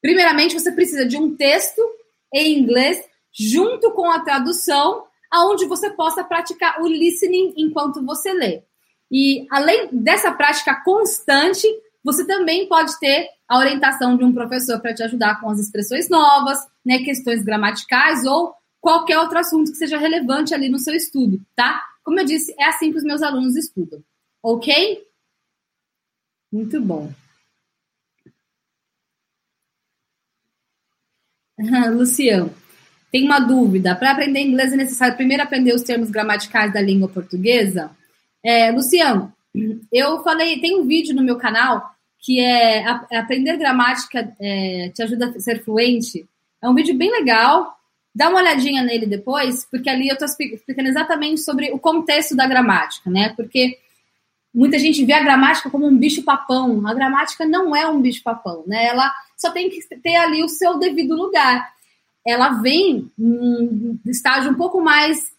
[0.03, 1.81] primeiramente você precisa de um texto
[2.33, 3.03] em inglês
[3.35, 8.63] junto com a tradução, aonde você possa praticar o listening enquanto você lê.
[9.11, 11.67] E além dessa prática constante,
[12.03, 16.09] você também pode ter a orientação de um professor para te ajudar com as expressões
[16.09, 21.41] novas, né, questões gramaticais ou qualquer outro assunto que seja relevante ali no seu estudo,
[21.57, 21.83] tá?
[22.05, 24.03] Como eu disse, é assim que os meus alunos estudam,
[24.43, 25.03] ok?
[26.53, 27.11] Muito bom.
[31.95, 32.55] Luciano,
[33.15, 33.95] tem uma dúvida.
[33.95, 37.93] Para aprender inglês é necessário primeiro aprender os termos gramaticais da língua portuguesa?
[38.43, 39.33] É, Luciano,
[39.93, 42.85] eu falei, tem um vídeo no meu canal que é,
[43.17, 46.27] aprender gramática é, te ajuda a ser fluente.
[46.61, 47.79] É um vídeo bem legal.
[48.13, 52.49] Dá uma olhadinha nele depois, porque ali eu estou explicando exatamente sobre o contexto da
[52.49, 53.33] gramática, né?
[53.37, 53.79] Porque
[54.53, 56.85] muita gente vê a gramática como um bicho papão.
[56.85, 58.87] A gramática não é um bicho papão, né?
[58.87, 61.74] Ela só tem que ter ali o seu devido lugar.
[62.27, 65.33] Ela vem num estágio um pouco mais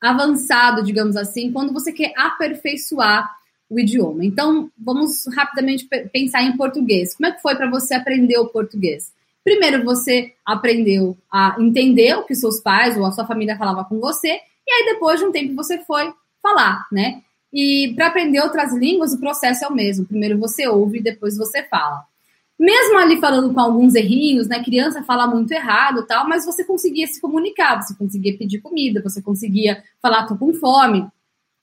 [0.00, 3.30] avançado, digamos assim, quando você quer aperfeiçoar
[3.68, 4.24] o idioma.
[4.24, 7.16] Então, vamos rapidamente pensar em português.
[7.16, 9.12] Como é que foi para você aprender o português?
[9.42, 14.00] Primeiro, você aprendeu a entender o que seus pais ou a sua família falava com
[14.00, 17.22] você, e aí depois de um tempo você foi falar, né?
[17.52, 20.04] E para aprender outras línguas, o processo é o mesmo.
[20.04, 22.04] Primeiro você ouve e depois você fala.
[22.58, 24.64] Mesmo ali falando com alguns errinhos, né?
[24.64, 29.20] Criança fala muito errado tal, mas você conseguia se comunicar, você conseguia pedir comida, você
[29.20, 31.06] conseguia falar, tô com fome,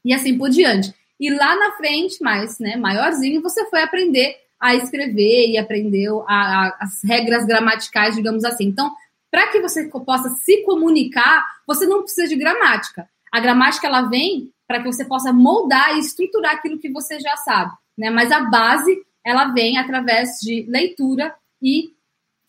[0.05, 0.93] e assim por diante.
[1.19, 6.33] E lá na frente, mais, né, maiorzinho, você foi aprender a escrever e aprendeu a,
[6.33, 8.65] a, as regras gramaticais, digamos assim.
[8.65, 8.91] Então,
[9.31, 13.09] para que você possa se comunicar, você não precisa de gramática.
[13.31, 17.35] A gramática ela vem para que você possa moldar e estruturar aquilo que você já
[17.37, 18.09] sabe, né?
[18.09, 21.93] Mas a base ela vem através de leitura e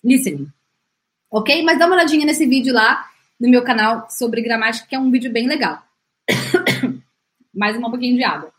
[0.02, 0.48] listening.
[1.30, 1.62] Ok?
[1.62, 3.08] Mas dá uma olhadinha nesse vídeo lá
[3.38, 5.82] no meu canal sobre gramática, que é um vídeo bem legal.
[7.54, 8.54] Mais um pouquinho de água.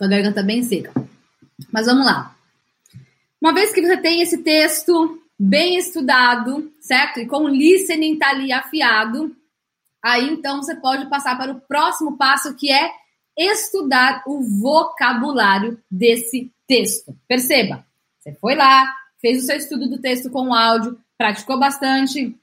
[0.00, 0.90] com a garganta bem seca.
[1.70, 2.34] Mas vamos lá.
[3.38, 7.20] Uma vez que você tem esse texto bem estudado, certo?
[7.20, 9.36] E com o listening tá ali afiado,
[10.02, 12.90] aí então você pode passar para o próximo passo que é
[13.36, 17.16] estudar o vocabulário desse texto.
[17.26, 17.84] Perceba,
[18.18, 22.34] você foi lá, fez o seu estudo do texto com o áudio, praticou bastante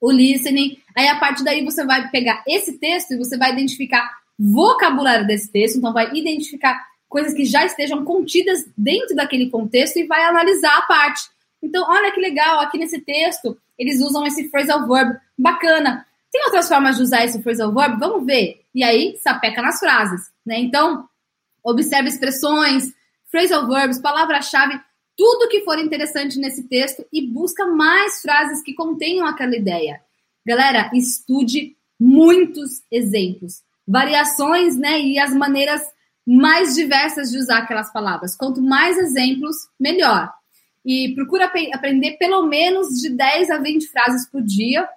[0.00, 4.10] o listening, aí a partir daí você vai pegar esse texto e você vai identificar
[4.38, 10.06] vocabulário desse texto, então vai identificar coisas que já estejam contidas dentro daquele contexto e
[10.06, 11.28] vai analisar a parte.
[11.62, 16.06] Então, olha que legal, aqui nesse texto eles usam esse phrasal verb, bacana.
[16.32, 17.98] Tem outras formas de usar esse phrasal verb?
[17.98, 18.62] Vamos ver.
[18.74, 20.58] E aí, sapeca nas frases, né?
[20.58, 21.08] Então,
[21.62, 22.92] observe expressões,
[23.30, 24.80] phrasal verbs, palavra-chave,
[25.16, 30.00] tudo que for interessante nesse texto e busca mais frases que contenham aquela ideia.
[30.46, 35.82] Galera, estude muitos exemplos, variações, né, e as maneiras
[36.26, 38.36] mais diversas de usar aquelas palavras.
[38.36, 40.32] Quanto mais exemplos, melhor.
[40.84, 44.88] E procura aprender pelo menos de 10 a 20 frases por dia.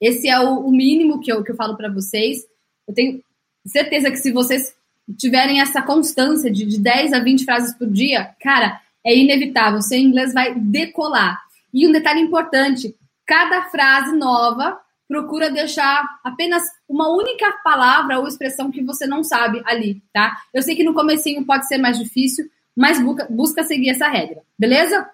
[0.00, 2.44] Esse é o, o mínimo que eu, que eu falo para vocês.
[2.88, 3.22] Eu tenho
[3.66, 4.74] certeza que se vocês
[5.16, 9.82] tiverem essa constância de, de 10 a 20 frases por dia, cara, é inevitável.
[9.82, 11.40] Seu inglês vai decolar.
[11.72, 14.78] E um detalhe importante: cada frase nova
[15.10, 20.36] procura deixar apenas uma única palavra ou expressão que você não sabe ali, tá?
[20.54, 24.42] Eu sei que no comecinho pode ser mais difícil, mas busca, busca seguir essa regra,
[24.56, 25.10] beleza?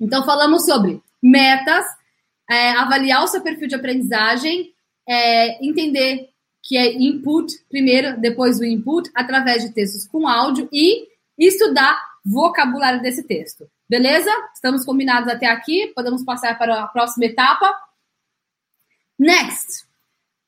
[0.00, 1.84] Então falamos sobre metas,
[2.48, 4.72] é, avaliar o seu perfil de aprendizagem,
[5.08, 6.30] é, entender
[6.62, 13.00] que é input primeiro, depois o input, através de textos com áudio e estudar vocabulário
[13.00, 13.68] desse texto.
[13.88, 14.30] Beleza?
[14.54, 17.74] Estamos combinados até aqui, podemos passar para a próxima etapa.
[19.18, 19.86] Next.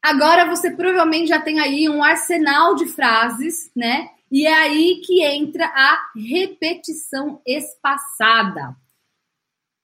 [0.02, 4.10] Agora você provavelmente já tem aí um arsenal de frases, né?
[4.30, 8.76] E é aí que entra a repetição espaçada.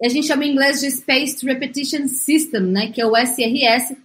[0.02, 3.96] A gente chama em inglês de Spaced Repetition System, né, que é o SRS.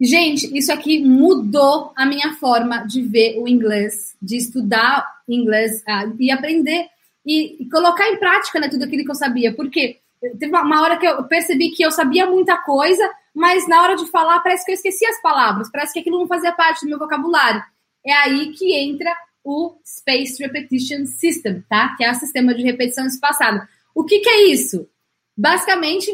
[0.00, 6.14] Gente, isso aqui mudou a minha forma de ver o inglês, de estudar inglês uh,
[6.18, 6.88] e aprender
[7.24, 9.54] e, e, colocar em prática né, tudo aquilo que eu sabia.
[9.54, 13.80] Porque teve uma, uma hora que eu percebi que eu sabia muita coisa, mas na
[13.80, 16.84] hora de falar parece que eu esqueci as palavras, parece que aquilo não fazia parte
[16.84, 17.62] do meu vocabulário.
[18.04, 19.14] É aí que entra
[19.44, 21.94] o Spaced Repetition System, tá?
[21.96, 23.68] Que é o sistema de repetição espaçada.
[23.94, 24.88] O que, que é isso?
[25.36, 26.12] Basicamente,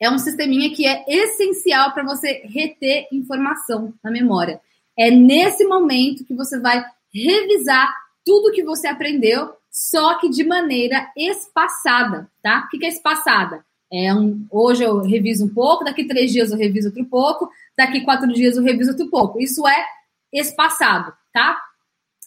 [0.00, 4.60] é um sisteminha que é essencial para você reter informação na memória.
[4.98, 11.10] É nesse momento que você vai revisar tudo que você aprendeu, só que de maneira
[11.16, 12.64] espaçada, tá?
[12.66, 13.64] O que, é espaçada?
[13.92, 18.00] É um, hoje eu reviso um pouco, daqui três dias eu reviso outro pouco, daqui
[18.00, 19.40] quatro dias eu reviso outro pouco.
[19.40, 19.84] Isso é
[20.32, 21.60] espaçado, tá?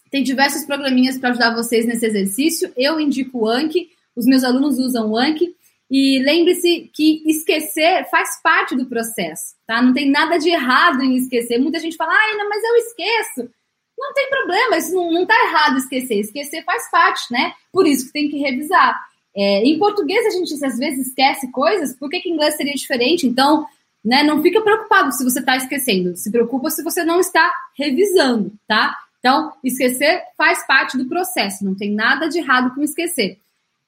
[0.10, 2.72] Tem diversos programinhas para ajudar vocês nesse exercício.
[2.78, 5.56] Eu indico o Anki, os meus alunos usam o Anki.
[5.90, 9.82] E lembre-se que esquecer faz parte do processo, tá?
[9.82, 11.58] Não tem nada de errado em esquecer.
[11.58, 13.50] Muita gente fala, não, mas eu esqueço.
[13.98, 16.20] Não tem problema, isso não, não tá errado esquecer.
[16.20, 17.54] Esquecer faz parte, né?
[17.72, 19.00] Por isso que tem que revisar.
[19.36, 22.74] É, em português a gente às vezes esquece coisas, por que, que em inglês seria
[22.74, 23.26] diferente?
[23.26, 23.66] Então,
[24.04, 26.16] né, não fica preocupado se você está esquecendo.
[26.16, 28.96] Se preocupa se você não está revisando, tá?
[29.20, 33.40] Então, esquecer faz parte do processo, não tem nada de errado com esquecer.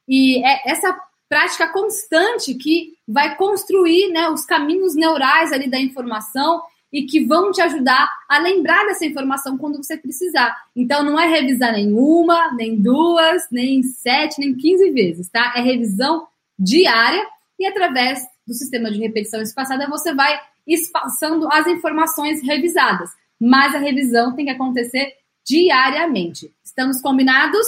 [0.08, 0.92] E é essa
[1.30, 6.62] prática constante que vai construir né, os caminhos neurais ali da informação
[6.92, 10.58] e que vão te ajudar a lembrar dessa informação quando você precisar.
[10.76, 15.54] Então, não é revisar nenhuma, nem duas, nem sete, nem quinze vezes, tá?
[15.56, 16.28] É revisão
[16.58, 17.24] diária
[17.60, 23.12] e através do sistema de repetição espaçada você vai espaçando as informações revisadas.
[23.40, 25.14] Mas a revisão tem que acontecer
[25.46, 26.52] diariamente.
[26.64, 27.66] Estamos combinados?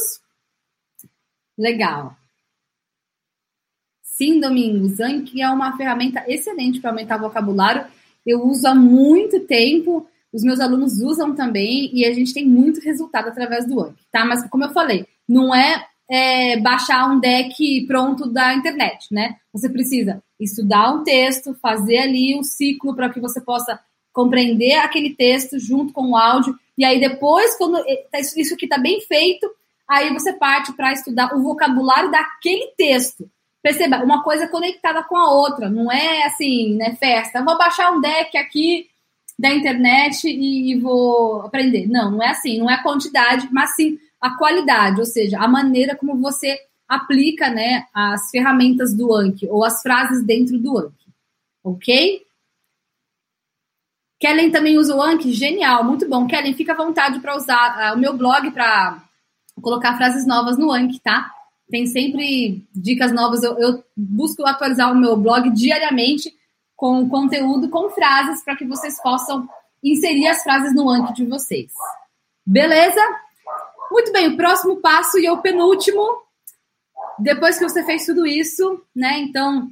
[1.57, 2.20] Legal.
[4.21, 7.87] Sim, Domingos, Anki é uma ferramenta excelente para aumentar o vocabulário.
[8.23, 12.79] Eu uso há muito tempo, os meus alunos usam também e a gente tem muito
[12.81, 14.23] resultado através do Anki, tá?
[14.23, 19.37] Mas como eu falei, não é, é baixar um deck pronto da internet, né?
[19.51, 23.79] Você precisa estudar um texto, fazer ali um ciclo para que você possa
[24.13, 28.77] compreender aquele texto junto com o áudio e aí depois, quando tá isso aqui está
[28.77, 29.49] bem feito,
[29.89, 33.27] aí você parte para estudar o vocabulário daquele texto.
[33.61, 37.43] Perceba, uma coisa conectada com a outra, não é assim, né, festa.
[37.43, 38.89] Vou baixar um deck aqui
[39.37, 41.87] da internet e, e, vou aprender.
[41.87, 45.47] Não, não é assim, não é a quantidade, mas sim a qualidade, ou seja, a
[45.47, 51.07] maneira como você aplica, né, as ferramentas do Anki ou as frases dentro do Anki.
[51.63, 52.25] OK?
[54.19, 56.27] Kellen também usa o Anki, genial, muito bom.
[56.27, 59.03] Kellen, fica à vontade para usar uh, o meu blog para
[59.59, 61.31] colocar frases novas no Anki, tá?
[61.71, 63.41] Tem sempre dicas novas.
[63.41, 66.35] Eu, eu busco atualizar o meu blog diariamente
[66.75, 69.47] com conteúdo, com frases, para que vocês possam
[69.81, 71.71] inserir as frases no Anki de vocês.
[72.45, 73.01] Beleza?
[73.89, 76.05] Muito bem, o próximo passo e o penúltimo.
[77.17, 79.19] Depois que você fez tudo isso, né?
[79.19, 79.71] Então,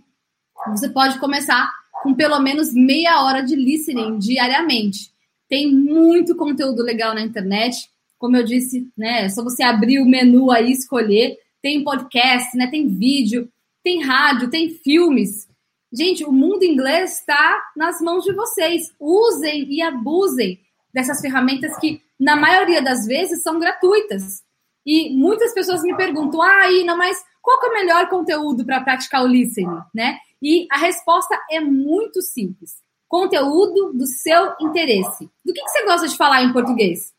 [0.67, 1.69] você pode começar
[2.01, 5.11] com pelo menos meia hora de listening diariamente.
[5.49, 7.89] Tem muito conteúdo legal na internet.
[8.17, 9.25] Como eu disse, né?
[9.25, 11.37] É só você abrir o menu aí, escolher.
[11.61, 12.67] Tem podcast, né?
[12.67, 13.51] Tem vídeo,
[13.83, 15.47] tem rádio, tem filmes.
[15.91, 18.93] Gente, o mundo inglês está nas mãos de vocês.
[18.99, 20.59] Usem e abusem
[20.93, 24.43] dessas ferramentas que, na maioria das vezes, são gratuitas.
[24.85, 29.23] E muitas pessoas me perguntam, ah, Ina, mas qual é o melhor conteúdo para praticar
[29.23, 30.19] o listening, né?
[30.41, 32.77] E a resposta é muito simples.
[33.07, 35.29] Conteúdo do seu interesse.
[35.43, 37.11] Do que, que você gosta de falar em português?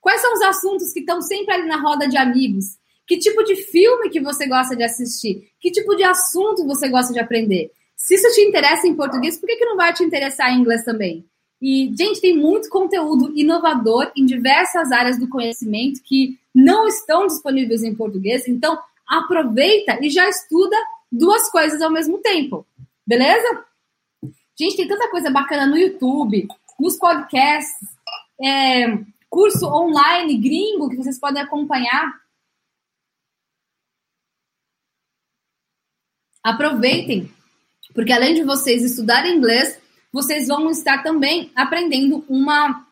[0.00, 2.76] Quais são os assuntos que estão sempre ali na roda de amigos?
[3.06, 5.50] Que tipo de filme que você gosta de assistir?
[5.60, 7.70] Que tipo de assunto você gosta de aprender?
[7.96, 10.84] Se isso te interessa em português, por que, que não vai te interessar em inglês
[10.84, 11.24] também?
[11.60, 17.82] E, gente, tem muito conteúdo inovador em diversas áreas do conhecimento que não estão disponíveis
[17.82, 18.46] em português.
[18.46, 18.78] Então,
[19.08, 20.76] aproveita e já estuda
[21.10, 22.66] duas coisas ao mesmo tempo.
[23.06, 23.64] Beleza?
[24.58, 26.48] Gente, tem tanta coisa bacana no YouTube,
[26.78, 27.88] nos podcasts,
[28.42, 28.98] é,
[29.30, 32.12] curso online gringo que vocês podem acompanhar.
[36.46, 37.28] Aproveitem,
[37.92, 39.80] porque além de vocês estudarem inglês,
[40.12, 42.86] vocês vão estar também aprendendo uma,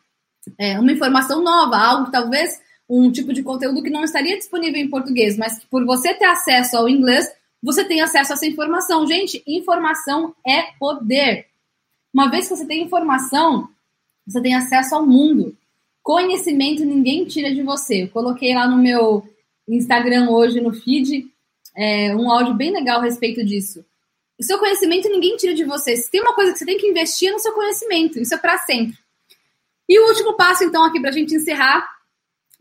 [0.59, 4.91] é, uma informação nova, algo talvez um tipo de conteúdo que não estaria disponível em
[4.91, 7.33] português, mas que por você ter acesso ao inglês,
[7.63, 9.07] você tem acesso a essa informação.
[9.07, 11.47] Gente, informação é poder.
[12.13, 13.69] Uma vez que você tem informação,
[14.27, 15.57] você tem acesso ao mundo.
[16.03, 18.03] Conhecimento ninguém tira de você.
[18.03, 19.25] Eu coloquei lá no meu
[19.69, 21.33] Instagram hoje, no feed,
[21.77, 23.85] é, um áudio bem legal a respeito disso.
[24.39, 25.97] o seu conhecimento ninguém tira de você.
[25.97, 28.39] Se tem uma coisa que você tem que investir é no seu conhecimento, isso é
[28.39, 28.97] para sempre.
[29.89, 31.89] E o último passo, então, aqui para a gente encerrar,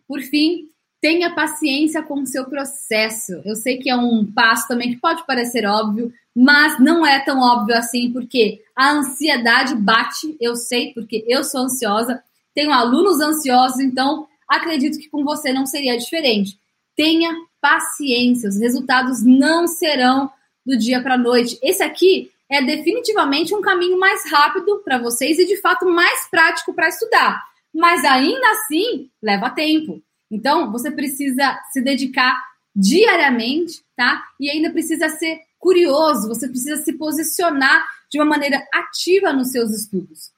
[0.07, 3.41] por fim, tenha paciência com o seu processo.
[3.45, 7.39] Eu sei que é um passo também que pode parecer óbvio, mas não é tão
[7.39, 13.79] óbvio assim, porque a ansiedade bate, eu sei, porque eu sou ansiosa, tenho alunos ansiosos,
[13.79, 16.57] então acredito que com você não seria diferente.
[16.95, 17.33] Tenha
[17.63, 20.29] paciência, os resultados não serão
[20.65, 21.57] do dia para a noite.
[21.63, 26.73] Esse aqui é definitivamente um caminho mais rápido para vocês e de fato mais prático
[26.73, 27.41] para estudar.
[27.73, 30.03] Mas ainda assim, leva tempo.
[30.29, 32.37] Então, você precisa se dedicar
[32.75, 34.21] diariamente, tá?
[34.37, 39.71] E ainda precisa ser curioso, você precisa se posicionar de uma maneira ativa nos seus
[39.71, 40.31] estudos.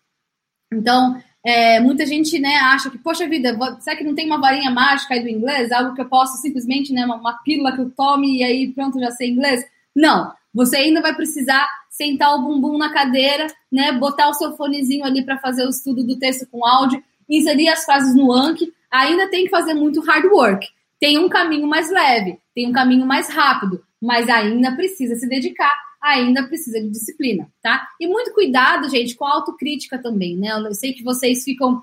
[0.71, 4.71] Então, é, muita gente né, acha que, poxa vida, será que não tem uma varinha
[4.71, 5.71] mágica aí do inglês?
[5.71, 8.99] Algo que eu posso simplesmente, né, uma, uma pílula que eu tome e aí pronto,
[8.99, 9.63] já sei inglês?
[9.95, 15.05] Não, você ainda vai precisar sentar o bumbum na cadeira, né, botar o seu fonezinho
[15.05, 19.29] ali para fazer o estudo do texto com áudio, inserir as frases no Anki, ainda
[19.29, 20.67] tem que fazer muito hard work.
[20.99, 25.71] Tem um caminho mais leve, tem um caminho mais rápido, mas ainda precisa se dedicar,
[26.05, 27.87] ainda precisa de disciplina, tá?
[27.99, 30.51] E muito cuidado, gente, com a autocrítica também, né?
[30.51, 31.81] Eu sei que vocês ficam,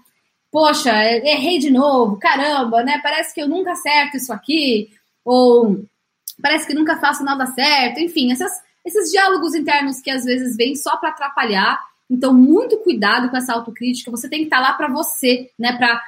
[0.51, 3.01] poxa, errei de novo, caramba, né?
[3.03, 4.91] Parece que eu nunca acerto isso aqui,
[5.25, 5.85] ou
[6.41, 8.53] parece que nunca faço nada certo, enfim, essas,
[8.85, 11.81] esses diálogos internos que às vezes vêm só para atrapalhar.
[12.09, 14.11] Então, muito cuidado com essa autocrítica.
[14.11, 15.73] Você tem que estar tá lá para você, né?
[15.77, 16.01] Para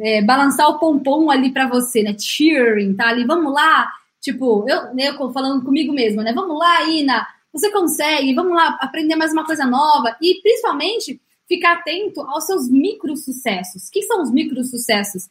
[0.00, 2.16] é, balançar o pompom ali para você, né?
[2.18, 3.90] Cheering, tá ali, vamos lá.
[4.20, 6.32] Tipo, eu, eu falando comigo mesma, né?
[6.32, 10.16] Vamos lá, Ina, você consegue, vamos lá aprender mais uma coisa nova.
[10.20, 13.88] E principalmente ficar atento aos seus micro sucessos.
[13.88, 15.28] O que são os micro sucessos?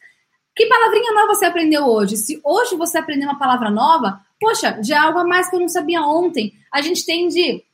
[0.54, 2.16] Que palavrinha nova você aprendeu hoje?
[2.16, 5.60] Se hoje você aprendeu uma palavra nova, poxa, já é algo a mais que eu
[5.60, 6.52] não sabia ontem.
[6.70, 7.64] A gente tende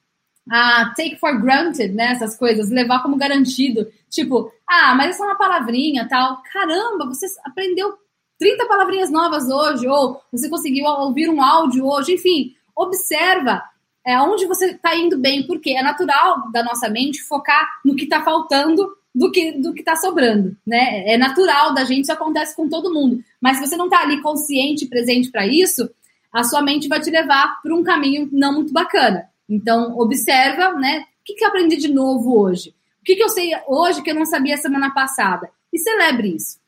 [0.49, 2.13] a take for granted, né?
[2.13, 3.91] Essas coisas, levar como garantido.
[4.09, 6.41] Tipo, ah, mas essa é uma palavrinha tal.
[6.53, 7.95] Caramba, você aprendeu
[8.39, 13.63] 30 palavrinhas novas hoje, ou você conseguiu ouvir um áudio hoje, enfim, observa
[14.07, 18.05] é, onde você está indo bem, porque é natural da nossa mente focar no que
[18.05, 21.13] está faltando do que do que está sobrando, né?
[21.13, 23.25] É natural da gente, isso acontece com todo mundo.
[23.41, 25.91] Mas se você não está ali consciente presente para isso,
[26.33, 29.29] a sua mente vai te levar por um caminho não muito bacana.
[29.49, 31.01] Então, observa, né?
[31.01, 32.75] O que, que eu aprendi de novo hoje?
[33.01, 35.51] O que, que eu sei hoje que eu não sabia semana passada?
[35.73, 36.59] E celebre isso.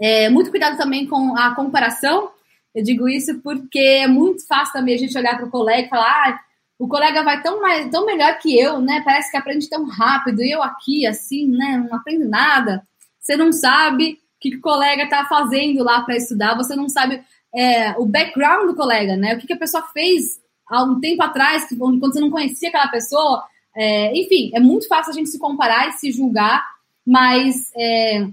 [0.00, 2.30] É, muito cuidado também com a comparação.
[2.74, 5.90] Eu digo isso porque é muito fácil também a gente olhar para o colega e
[5.90, 6.40] falar: ah,
[6.82, 9.02] o colega vai tão, mais, tão melhor que eu, né?
[9.04, 11.86] Parece que aprende tão rápido, e eu aqui, assim, né?
[11.88, 12.84] Não aprendo nada.
[13.20, 16.88] Você não sabe o que, que o colega está fazendo lá para estudar, você não
[16.88, 17.22] sabe
[17.54, 19.32] é, o background do colega, né?
[19.32, 22.88] O que, que a pessoa fez há um tempo atrás, quando você não conhecia aquela
[22.88, 23.44] pessoa.
[23.76, 26.66] É, enfim, é muito fácil a gente se comparar e se julgar,
[27.06, 28.26] mas é,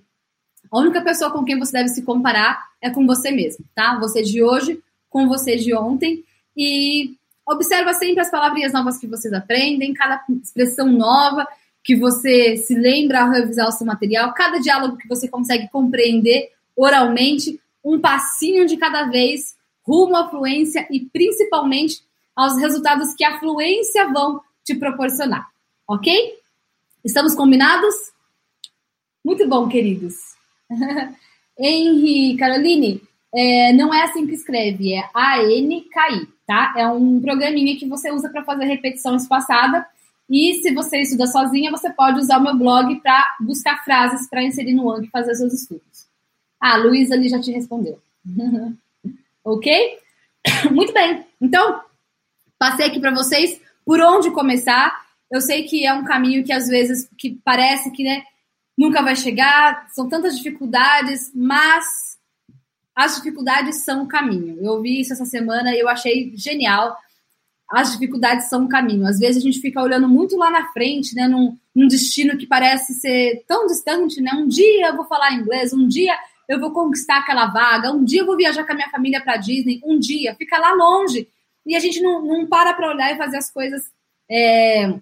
[0.72, 4.00] a única pessoa com quem você deve se comparar é com você mesmo, tá?
[4.00, 6.24] Você de hoje com você de ontem.
[6.58, 7.19] E
[7.50, 11.47] observa sempre as palavrinhas novas que vocês aprendem, cada expressão nova
[11.84, 16.52] que você se lembra ao revisar o seu material, cada diálogo que você consegue compreender
[16.76, 22.04] oralmente, um passinho de cada vez rumo à fluência e principalmente
[22.36, 25.50] aos resultados que a fluência vão te proporcionar,
[25.88, 26.38] ok?
[27.04, 27.95] Estamos combinados?
[29.26, 30.16] Muito bom, queridos.
[31.58, 33.02] Henri, Caroline,
[33.34, 36.74] é, não é assim que escreve, é A-N-K-I, tá?
[36.76, 39.86] É um programinha que você usa para fazer repetição espaçada.
[40.28, 44.41] E se você estuda sozinha, você pode usar o meu blog para buscar frases para
[44.41, 46.08] inserir no Anki e fazer seus estudos.
[46.60, 48.02] Ah, a Luísa ali já te respondeu.
[49.45, 50.00] ok?
[50.74, 51.24] Muito bem.
[51.39, 51.82] Então,
[52.58, 55.06] passei aqui para vocês por onde começar.
[55.32, 58.24] Eu sei que é um caminho que às vezes que parece que né,
[58.76, 62.09] nunca vai chegar, são tantas dificuldades, mas
[63.00, 64.58] as dificuldades são o caminho.
[64.60, 66.97] Eu ouvi isso essa semana e eu achei genial.
[67.72, 69.08] As dificuldades são o caminho.
[69.08, 72.45] Às vezes a gente fica olhando muito lá na frente, né, num, num destino que
[72.45, 74.32] parece ser tão distante, né?
[74.34, 76.14] Um dia eu vou falar inglês, um dia
[76.45, 79.38] eu vou conquistar aquela vaga, um dia eu vou viajar com a minha família para
[79.38, 81.26] Disney, um dia, fica lá longe.
[81.66, 83.82] E a gente não, não para para olhar e fazer as coisas
[84.30, 84.93] é,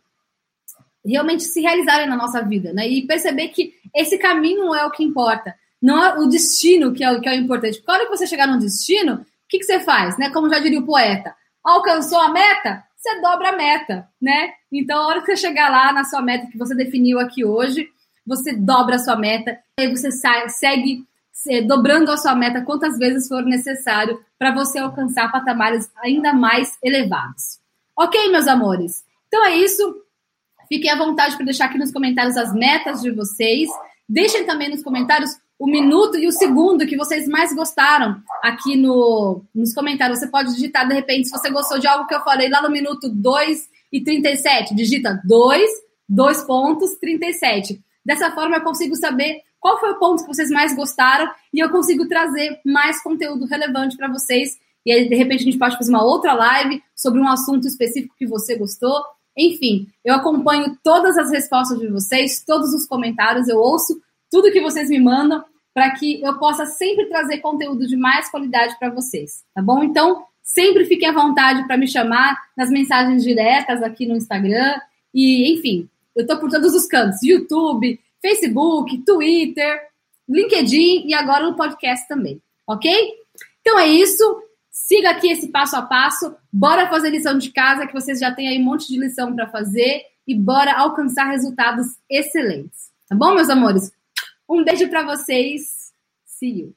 [1.03, 2.87] realmente se realizarem na nossa vida, né?
[2.87, 7.11] E perceber que esse caminho é o que importa, não é o destino que é
[7.11, 7.78] o, que é o importante.
[7.78, 10.30] Porque a hora que você chegar no destino, o que, que você faz, né?
[10.30, 14.53] Como já diria o poeta, alcançou a meta, você dobra a meta, né?
[14.71, 17.89] Então, a hora que você chegar lá na sua meta que você definiu aqui hoje,
[18.25, 21.05] você dobra a sua meta, aí você sai, segue
[21.65, 27.59] dobrando a sua meta quantas vezes for necessário para você alcançar patamares ainda mais elevados.
[27.95, 29.05] Ok, meus amores?
[29.28, 30.03] Então é isso.
[30.67, 33.69] Fiquem à vontade para deixar aqui nos comentários as metas de vocês.
[34.09, 39.43] Deixem também nos comentários o minuto e o segundo que vocês mais gostaram aqui no,
[39.53, 40.19] nos comentários.
[40.19, 42.69] Você pode digitar, de repente, se você gostou de algo que eu falei lá no
[42.69, 45.69] minuto 2 e 37, digita 2,
[46.07, 47.81] 2 pontos, 37.
[48.05, 51.69] Dessa forma, eu consigo saber qual foi o ponto que vocês mais gostaram e eu
[51.69, 54.57] consigo trazer mais conteúdo relevante para vocês.
[54.85, 58.15] E aí, de repente, a gente pode fazer uma outra live sobre um assunto específico
[58.17, 59.03] que você gostou.
[59.35, 63.99] Enfim, eu acompanho todas as respostas de vocês, todos os comentários, eu ouço
[64.30, 68.78] tudo que vocês me mandam para que eu possa sempre trazer conteúdo de mais qualidade
[68.80, 69.84] para vocês, tá bom?
[69.84, 74.80] Então, sempre fiquem à vontade para me chamar nas mensagens diretas aqui no Instagram
[75.13, 79.82] e, enfim, eu estou por todos os cantos, YouTube, Facebook, Twitter,
[80.28, 82.91] LinkedIn e agora no podcast também, ok?
[83.61, 84.41] Então é isso.
[84.71, 86.36] Siga aqui esse passo a passo.
[86.51, 89.47] Bora fazer lição de casa, que vocês já têm aí um monte de lição para
[89.47, 92.89] fazer e bora alcançar resultados excelentes.
[93.07, 93.91] Tá bom, meus amores?
[94.49, 95.93] Um beijo para vocês.
[96.25, 96.75] See you.